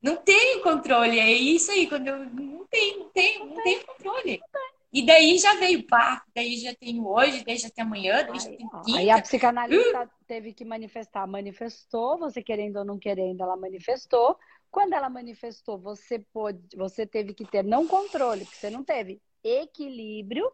Não 0.00 0.16
tenho 0.16 0.62
controle, 0.62 1.18
é 1.18 1.32
isso 1.32 1.70
aí, 1.72 1.88
quando 1.88 2.06
eu 2.06 2.18
não 2.18 2.64
tenho, 2.66 3.00
não 3.00 3.08
tenho, 3.10 3.40
não, 3.40 3.54
não 3.56 3.62
tenho 3.62 3.84
controle. 3.84 4.38
Não 4.38 4.48
tem. 4.48 4.67
E 4.98 5.06
daí 5.06 5.38
já 5.38 5.54
veio 5.54 5.86
pá, 5.86 6.24
daí 6.34 6.56
já 6.56 6.74
tenho 6.74 7.06
hoje, 7.06 7.44
daí 7.44 7.56
já 7.56 7.70
tem 7.70 7.84
amanhã, 7.84 8.24
daí 8.24 8.40
já 8.40 8.48
tem 8.48 8.68
quinta. 8.68 8.98
Aí 8.98 9.10
a 9.10 9.22
psicanalista 9.22 10.02
uh! 10.02 10.10
teve 10.26 10.52
que 10.52 10.64
manifestar, 10.64 11.24
manifestou, 11.24 12.18
você 12.18 12.42
querendo 12.42 12.78
ou 12.80 12.84
não 12.84 12.98
querendo, 12.98 13.40
ela 13.40 13.56
manifestou. 13.56 14.36
Quando 14.72 14.94
ela 14.94 15.08
manifestou, 15.08 15.78
você 15.78 16.18
pôde, 16.18 16.60
você 16.76 17.06
teve 17.06 17.32
que 17.32 17.44
ter 17.44 17.62
não 17.62 17.86
controle, 17.86 18.44
porque 18.44 18.56
você 18.56 18.70
não 18.70 18.82
teve 18.82 19.22
equilíbrio 19.44 20.50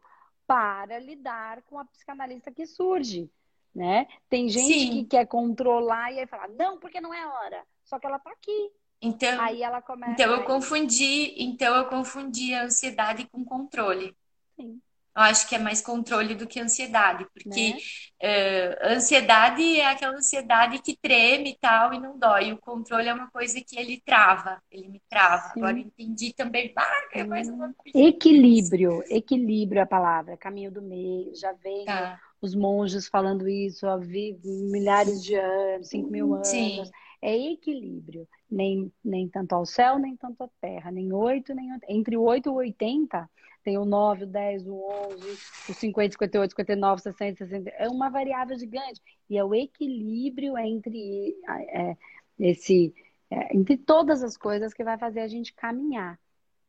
para 0.47 0.99
lidar 0.99 1.63
com 1.63 1.79
a 1.79 1.87
psicanalista 1.87 2.53
que 2.53 2.67
surge, 2.67 3.31
né? 3.75 4.07
Tem 4.29 4.47
gente 4.51 4.79
Sim. 4.79 4.91
que 4.93 5.05
quer 5.05 5.27
controlar 5.27 6.13
e 6.13 6.21
aí 6.21 6.27
fala: 6.27 6.49
"Não, 6.49 6.79
porque 6.79 7.01
não 7.01 7.15
é 7.15 7.27
hora". 7.27 7.65
Só 7.83 7.99
que 7.99 8.07
ela 8.07 8.19
tá 8.19 8.31
aqui. 8.31 8.71
Então, 9.01 9.41
aí 9.41 9.63
ela 9.63 9.81
começa 9.81 10.13
Então 10.13 10.33
eu 10.35 10.45
confundi, 10.45 11.35
então 11.43 11.75
eu 11.75 11.87
confundi 11.87 12.53
a 12.53 12.65
ansiedade 12.65 13.27
com 13.33 13.43
controle. 13.43 14.15
Sim. 14.57 14.81
Eu 15.17 15.23
acho 15.23 15.49
que 15.49 15.55
é 15.55 15.59
mais 15.61 15.81
controle 15.81 16.35
do 16.35 16.45
que 16.45 16.59
ansiedade, 16.59 17.25
porque 17.33 17.71
né? 17.71 17.79
uh, 18.21 18.95
ansiedade 18.97 19.63
é 19.79 19.87
aquela 19.87 20.17
ansiedade 20.17 20.83
que 20.83 20.97
treme 21.01 21.51
e 21.51 21.57
tal 21.57 21.95
e 21.95 22.01
não 22.01 22.19
dói. 22.19 22.53
O 22.53 22.59
controle 22.59 23.07
é 23.07 23.15
uma 23.15 23.31
coisa 23.31 23.61
que 23.61 23.79
ele 23.79 24.03
trava, 24.05 24.61
ele 24.73 24.89
me 24.89 25.01
trava. 25.09 25.53
Sim. 25.53 25.61
Agora 25.61 25.79
entendi 25.79 26.33
também. 26.33 26.73
Ah, 26.77 27.09
é 27.13 27.23
mais 27.23 27.49
uma 27.49 27.73
coisa. 27.75 27.97
Equilíbrio, 27.97 29.05
equilíbrio 29.09 29.79
é 29.79 29.83
a 29.83 29.87
palavra, 29.87 30.37
caminho 30.37 30.73
do 30.73 30.83
meio. 30.83 31.33
Já 31.37 31.53
vem 31.53 31.85
tá. 31.85 32.19
os 32.43 32.57
monges 32.57 33.07
falando 33.07 33.49
isso 33.49 33.87
há 33.87 33.97
milhares 33.97 35.23
de 35.23 35.37
anos, 35.37 35.91
cinco 35.91 36.11
mil 36.11 36.35
anos. 36.35 36.49
Sim. 36.49 36.83
É 37.23 37.37
equilíbrio. 37.53 38.27
Nem, 38.55 38.93
nem 39.05 39.29
tanto 39.29 39.55
ao 39.55 39.67
céu, 39.67 39.99
nem 39.99 40.17
tanto 40.17 40.45
à 40.45 40.49
terra. 40.61 40.91
Nem 40.91 41.13
oito, 41.13 41.55
nem 41.55 41.71
entre 41.89 42.17
o 42.17 42.23
8 42.23 42.49
e 42.49 42.51
o 42.51 42.55
80 42.55 43.29
tem 43.65 43.79
o 43.79 43.85
9, 43.87 44.25
o 44.25 44.27
10, 44.27 44.67
o 44.67 44.75
11, 44.75 45.39
o 45.71 45.75
50, 45.75 46.13
58, 46.13 46.51
59, 46.51 47.03
60, 47.03 47.47
60. 47.47 47.71
É 47.71 47.89
uma 47.89 48.11
variável 48.11 48.57
gigante. 48.59 49.01
E 49.29 49.39
é 49.39 49.43
o 49.43 49.55
equilíbrio 49.55 50.57
entre 50.59 51.35
é, 51.49 51.97
esse, 52.39 52.95
é, 53.31 53.57
entre 53.57 53.79
todas 53.79 54.23
as 54.23 54.37
coisas 54.37 54.75
que 54.75 54.85
vai 54.85 54.99
fazer 54.99 55.21
a 55.21 55.29
gente 55.29 55.55
caminhar. 55.55 56.21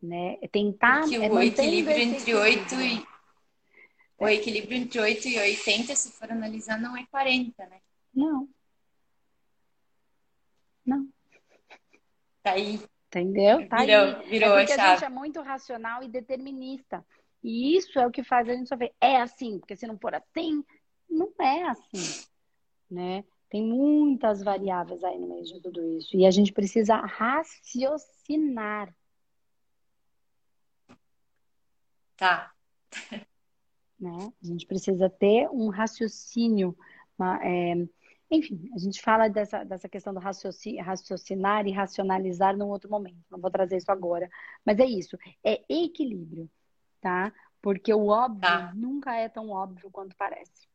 Né? 0.01 0.37
É 0.41 0.47
tentar. 0.47 1.01
É 1.11 1.29
o 1.29 1.41
equilíbrio 1.41 1.97
entre 1.97 2.33
8 2.33 2.75
e. 2.75 3.05
O 4.17 4.27
equilíbrio 4.29 4.77
entre 4.77 4.99
8 4.99 5.27
e 5.27 5.37
80, 5.37 5.93
se 5.95 6.11
for 6.13 6.31
analisar, 6.31 6.79
não 6.79 6.95
é 6.95 7.05
40, 7.11 7.65
né? 7.65 7.81
Não. 8.13 8.47
Não. 10.85 11.09
Tá 12.45 12.51
aí. 12.51 12.79
Entendeu? 13.07 13.67
Tá 13.67 13.77
virou, 13.77 14.05
aí. 14.17 14.29
virou 14.29 14.55
é 14.55 14.65
porque 14.65 14.79
a, 14.79 14.91
a 14.91 14.93
gente 14.93 15.05
é 15.05 15.09
muito 15.09 15.41
racional 15.41 16.03
e 16.03 16.07
determinista. 16.07 17.03
E 17.43 17.75
isso 17.75 17.97
é 17.97 18.05
o 18.05 18.11
que 18.11 18.23
faz 18.23 18.47
a 18.47 18.53
gente 18.53 18.69
só 18.69 18.75
ver. 18.75 18.93
É 19.01 19.19
assim, 19.19 19.57
porque 19.57 19.75
se 19.75 19.87
não 19.87 19.97
for 19.97 20.13
assim, 20.13 20.63
não 21.09 21.33
é 21.41 21.63
assim. 21.63 22.27
Né? 22.91 23.23
Tem 23.49 23.63
muitas 23.63 24.43
variáveis 24.43 25.03
aí 25.03 25.17
no 25.17 25.27
meio 25.27 25.43
de 25.43 25.59
tudo 25.59 25.83
isso. 25.97 26.15
E 26.15 26.23
a 26.23 26.29
gente 26.29 26.53
precisa 26.53 26.97
raciocinar. 26.97 28.95
Tá. 32.15 32.53
Né? 33.99 34.31
A 34.43 34.45
gente 34.45 34.67
precisa 34.67 35.09
ter 35.09 35.49
um 35.49 35.69
raciocínio. 35.69 36.77
Uma, 37.17 37.43
é, 37.43 37.73
enfim, 38.29 38.69
a 38.73 38.77
gente 38.79 39.01
fala 39.01 39.27
dessa, 39.27 39.63
dessa 39.63 39.87
questão 39.87 40.13
do 40.13 40.19
raciocinar 40.19 41.67
e 41.67 41.71
racionalizar 41.71 42.57
num 42.57 42.69
outro 42.69 42.89
momento. 42.89 43.23
Não 43.29 43.39
vou 43.39 43.51
trazer 43.51 43.77
isso 43.77 43.91
agora. 43.91 44.29
Mas 44.65 44.79
é 44.79 44.85
isso. 44.85 45.17
É 45.43 45.61
equilíbrio, 45.69 46.49
tá? 46.99 47.31
Porque 47.61 47.93
o 47.93 48.07
óbvio 48.07 48.41
tá. 48.41 48.73
nunca 48.75 49.15
é 49.15 49.29
tão 49.29 49.49
óbvio 49.49 49.91
quanto 49.91 50.15
parece. 50.15 50.67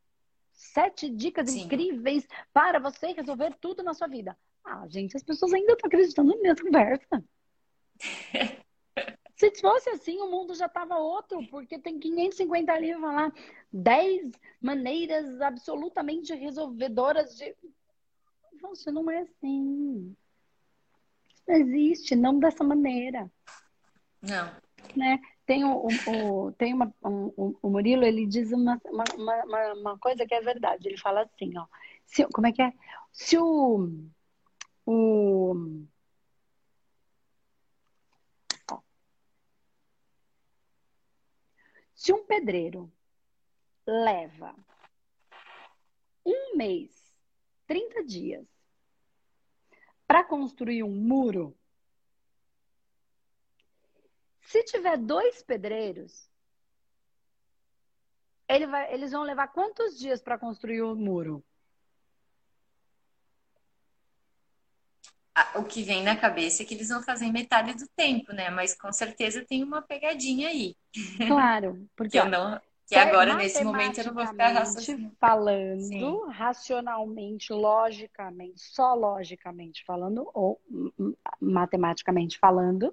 Sete 0.53 1.09
dicas 1.09 1.51
Sim. 1.51 1.63
incríveis 1.63 2.27
para 2.53 2.79
você 2.79 3.13
resolver 3.13 3.57
tudo 3.61 3.83
na 3.83 3.95
sua 3.95 4.07
vida. 4.07 4.37
Ah, 4.65 4.87
gente, 4.89 5.17
as 5.17 5.23
pessoas 5.23 5.53
ainda 5.53 5.73
estão 5.73 5.89
acreditando 5.89 6.35
na 6.35 6.41
minha 6.41 6.57
conversa. 6.57 7.25
Se 9.41 9.51
fosse 9.59 9.89
assim, 9.89 10.21
o 10.21 10.31
mundo 10.31 10.55
já 10.55 10.67
estava 10.67 10.99
outro, 10.99 11.43
porque 11.49 11.79
tem 11.79 11.99
550 11.99 12.79
livros 12.79 13.03
lá, 13.03 13.33
10 13.73 14.33
maneiras 14.61 15.41
absolutamente 15.41 16.35
resolvedoras 16.35 17.35
de. 17.39 17.57
Nossa, 18.61 18.93
não 18.93 19.11
é 19.11 19.21
assim. 19.21 20.15
Isso 21.33 21.43
não 21.49 21.55
existe, 21.55 22.15
não 22.15 22.39
dessa 22.39 22.63
maneira. 22.63 23.33
Não. 24.21 24.55
Né? 24.95 25.19
Tem, 25.47 25.65
o, 25.65 25.87
o 25.87 26.53
tem 26.53 26.75
uma, 26.75 26.95
um, 27.03 27.57
o 27.63 27.71
Murilo, 27.71 28.05
ele 28.05 28.27
diz 28.27 28.53
uma, 28.53 28.79
uma, 28.85 29.05
uma, 29.15 29.73
uma, 29.73 29.99
coisa 29.99 30.27
que 30.27 30.35
é 30.35 30.43
verdade. 30.43 30.87
Ele 30.87 30.99
fala 30.99 31.23
assim, 31.23 31.57
ó. 31.57 31.65
Se, 32.05 32.27
como 32.27 32.47
é 32.47 32.53
que 32.53 32.61
é? 32.61 32.75
Se 33.11 33.39
o, 33.39 33.91
o 34.85 35.87
Se 42.01 42.15
um 42.15 42.25
pedreiro 42.25 42.91
leva 43.87 44.57
um 46.25 46.57
mês, 46.57 47.15
30 47.67 48.03
dias, 48.05 48.49
para 50.07 50.25
construir 50.25 50.83
um 50.83 50.91
muro, 50.91 51.55
se 54.41 54.65
tiver 54.65 54.97
dois 54.97 55.43
pedreiros, 55.43 56.31
ele 58.49 58.67
vai, 58.67 58.95
eles 58.95 59.13
vão 59.13 59.23
levar 59.23 59.49
quantos 59.49 59.99
dias 59.99 60.23
para 60.23 60.39
construir 60.39 60.81
o 60.81 60.97
muro? 60.97 61.45
O 65.57 65.65
que 65.65 65.83
vem 65.83 66.03
na 66.03 66.17
cabeça 66.17 66.63
é 66.63 66.67
que 66.67 66.75
eles 66.75 66.89
vão 66.89 67.03
fazer 67.03 67.31
metade 67.31 67.75
do 67.75 67.87
tempo, 67.97 68.33
né? 68.33 68.51
Mas 68.51 68.75
com 68.75 68.93
certeza 68.93 69.45
tem 69.45 69.63
uma 69.63 69.83
pegadinha 69.83 70.49
aí. 70.49 70.77
Claro, 71.29 71.87
porque 71.97 72.19
eu 72.19 72.29
não, 72.29 72.61
que 72.91 72.97
agora 72.97 73.37
nesse 73.37 73.63
momento 73.63 73.99
eu 73.99 74.07
não 74.07 74.15
vou 74.15 74.27
ficar 74.27 74.49
raciocinando. 74.49 75.15
falando, 75.21 75.81
Sim. 75.81 76.21
racionalmente, 76.31 77.53
logicamente, 77.53 78.61
só 78.61 78.95
logicamente 78.95 79.85
falando 79.85 80.29
ou 80.35 80.61
matematicamente 81.41 82.37
falando, 82.37 82.93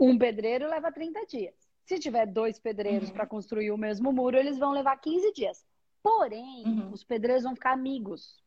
um 0.00 0.16
pedreiro 0.16 0.66
leva 0.68 0.90
30 0.90 1.26
dias. 1.26 1.54
Se 1.84 1.98
tiver 1.98 2.26
dois 2.26 2.58
pedreiros 2.58 3.08
uhum. 3.08 3.14
para 3.14 3.26
construir 3.26 3.70
o 3.72 3.76
mesmo 3.76 4.10
muro, 4.10 4.38
eles 4.38 4.58
vão 4.58 4.72
levar 4.72 4.96
15 4.96 5.32
dias. 5.32 5.66
Porém, 6.02 6.64
uhum. 6.64 6.90
os 6.90 7.04
pedreiros 7.04 7.44
vão 7.44 7.54
ficar 7.54 7.72
amigos. 7.72 8.42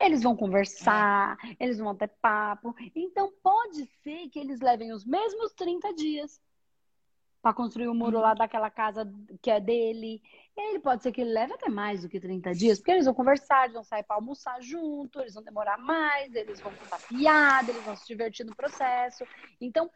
Eles 0.00 0.22
vão 0.22 0.36
conversar, 0.36 1.36
é. 1.44 1.64
eles 1.64 1.78
vão 1.78 1.94
ter 1.94 2.08
papo. 2.20 2.74
Então, 2.94 3.32
pode 3.42 3.86
ser 4.02 4.28
que 4.28 4.38
eles 4.38 4.60
levem 4.60 4.92
os 4.92 5.04
mesmos 5.04 5.52
30 5.52 5.94
dias 5.94 6.40
para 7.46 7.54
construir 7.54 7.86
o 7.86 7.94
muro 7.94 8.18
lá 8.18 8.30
uhum. 8.30 8.34
daquela 8.34 8.68
casa 8.68 9.08
que 9.40 9.50
é 9.50 9.60
dele. 9.60 10.20
E 10.56 10.70
ele 10.70 10.80
pode 10.80 11.02
ser 11.02 11.12
que 11.12 11.20
ele 11.20 11.32
leve 11.32 11.52
até 11.52 11.68
mais 11.68 12.02
do 12.02 12.08
que 12.08 12.18
30 12.18 12.52
dias, 12.52 12.78
porque 12.78 12.90
eles 12.90 13.04
vão 13.04 13.14
conversar, 13.14 13.64
eles 13.64 13.74
vão 13.74 13.84
sair 13.84 14.02
para 14.02 14.16
almoçar 14.16 14.60
junto, 14.60 15.20
eles 15.20 15.34
vão 15.34 15.44
demorar 15.44 15.78
mais, 15.78 16.34
eles 16.34 16.60
vão 16.60 16.74
contar 16.74 16.98
piada, 17.06 17.70
eles 17.70 17.84
vão 17.84 17.94
se 17.94 18.06
divertir 18.06 18.44
no 18.44 18.56
processo. 18.56 19.24
Então, 19.60 19.88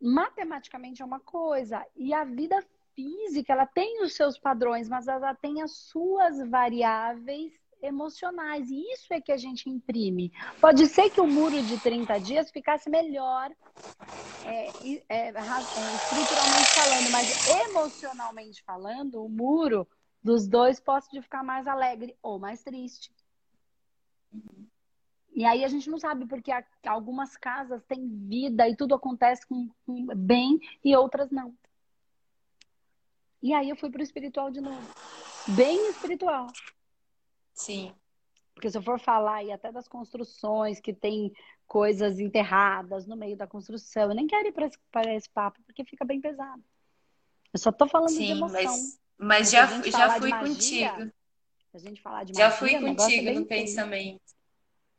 matematicamente 0.00 1.00
é 1.00 1.04
uma 1.04 1.20
coisa, 1.20 1.82
e 1.96 2.12
a 2.12 2.24
vida 2.24 2.62
física, 2.94 3.52
ela 3.52 3.66
tem 3.66 4.02
os 4.02 4.14
seus 4.14 4.38
padrões, 4.38 4.88
mas 4.88 5.08
ela 5.08 5.34
tem 5.34 5.62
as 5.62 5.72
suas 5.72 6.38
variáveis 6.48 7.63
emocionais. 7.84 8.70
E 8.70 8.80
isso 8.92 9.12
é 9.12 9.20
que 9.20 9.32
a 9.32 9.36
gente 9.36 9.68
imprime. 9.68 10.32
Pode 10.60 10.86
ser 10.86 11.10
que 11.10 11.20
o 11.20 11.26
muro 11.26 11.62
de 11.62 11.78
30 11.80 12.18
dias 12.18 12.50
ficasse 12.50 12.88
melhor 12.88 13.50
é, 14.44 14.68
é, 15.08 15.28
é, 15.28 15.30
estruturalmente 15.30 16.72
falando, 16.74 17.10
mas 17.10 17.46
emocionalmente 17.68 18.62
falando, 18.62 19.24
o 19.24 19.28
muro 19.28 19.86
dos 20.22 20.46
dois 20.46 20.80
pode 20.80 21.20
ficar 21.22 21.42
mais 21.42 21.66
alegre 21.66 22.16
ou 22.22 22.38
mais 22.38 22.62
triste. 22.62 23.12
E 25.34 25.44
aí 25.44 25.64
a 25.64 25.68
gente 25.68 25.90
não 25.90 25.98
sabe 25.98 26.26
porque 26.26 26.52
algumas 26.86 27.36
casas 27.36 27.82
têm 27.84 28.08
vida 28.08 28.68
e 28.68 28.76
tudo 28.76 28.94
acontece 28.94 29.46
com, 29.46 29.68
com 29.84 30.06
bem 30.14 30.60
e 30.84 30.94
outras 30.96 31.30
não. 31.30 31.54
E 33.42 33.52
aí 33.52 33.68
eu 33.68 33.76
fui 33.76 33.90
pro 33.90 34.02
espiritual 34.02 34.50
de 34.50 34.60
novo. 34.60 34.80
Bem 35.48 35.90
espiritual. 35.90 36.46
Sim. 37.54 37.94
Porque 38.54 38.70
se 38.70 38.76
eu 38.76 38.82
for 38.82 38.98
falar 39.00 39.36
aí 39.36 39.50
até 39.50 39.72
das 39.72 39.88
construções 39.88 40.80
que 40.80 40.92
tem 40.92 41.32
coisas 41.66 42.18
enterradas 42.18 43.06
no 43.06 43.16
meio 43.16 43.36
da 43.36 43.46
construção, 43.46 44.04
eu 44.04 44.14
nem 44.14 44.26
quero 44.26 44.48
ir 44.48 44.52
para 44.52 44.66
esse, 44.66 44.78
esse 45.16 45.30
papo 45.30 45.60
porque 45.64 45.84
fica 45.84 46.04
bem 46.04 46.20
pesado. 46.20 46.62
Eu 47.52 47.58
só 47.58 47.72
tô 47.72 47.86
falando 47.86 48.10
Sim, 48.10 48.26
de 48.26 48.32
emoção. 48.32 48.62
Mas, 48.64 49.00
mas 49.16 49.50
já, 49.50 49.66
já 49.82 50.10
fui 50.10 50.30
magia, 50.30 50.90
contigo. 50.90 51.12
A 51.72 51.78
gente 51.78 52.02
falar 52.02 52.24
de 52.24 52.32
magia, 52.32 52.44
Já 52.44 52.50
fui 52.50 52.78
contigo 52.78 53.28
é 53.28 53.32
no 53.32 53.46
pensamento. 53.46 54.20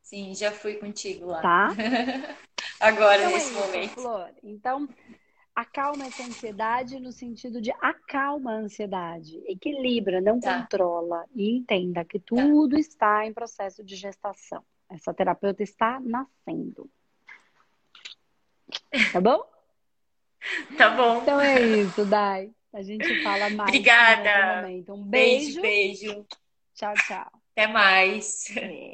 Sim, 0.02 0.34
já 0.34 0.52
fui 0.52 0.74
contigo 0.74 1.26
lá. 1.26 1.42
Tá. 1.42 1.68
Agora, 2.80 3.22
então, 3.22 3.30
nesse 3.32 3.48
é 3.48 3.50
isso, 3.50 3.66
momento. 3.66 3.94
Flor. 3.94 4.34
Então, 4.42 4.88
acalma 5.56 6.04
essa 6.04 6.22
ansiedade 6.22 7.00
no 7.00 7.10
sentido 7.10 7.62
de 7.62 7.72
acalma 7.80 8.52
a 8.52 8.56
ansiedade, 8.56 9.42
equilibra, 9.46 10.20
não 10.20 10.38
tá. 10.38 10.60
controla 10.60 11.24
e 11.34 11.56
entenda 11.56 12.04
que 12.04 12.18
tá. 12.18 12.26
tudo 12.26 12.74
tá. 12.74 12.78
está 12.78 13.26
em 13.26 13.32
processo 13.32 13.82
de 13.82 13.96
gestação. 13.96 14.62
Essa 14.90 15.14
terapeuta 15.14 15.62
está 15.62 15.98
nascendo. 15.98 16.90
Tá 19.12 19.20
bom? 19.20 19.42
Tá 20.78 20.90
bom. 20.90 21.22
Então 21.22 21.40
é 21.40 21.60
isso, 21.60 22.04
Dai. 22.04 22.52
A 22.72 22.80
gente 22.80 23.20
fala 23.24 23.50
mais. 23.50 23.68
Obrigada. 23.68 24.64
Um 24.90 25.02
beijo. 25.02 25.60
Beijo, 25.60 26.12
beijo. 26.12 26.26
Tchau, 26.72 26.94
tchau. 26.94 27.32
Até 27.52 27.66
mais. 27.66 28.56
É. 28.56 28.84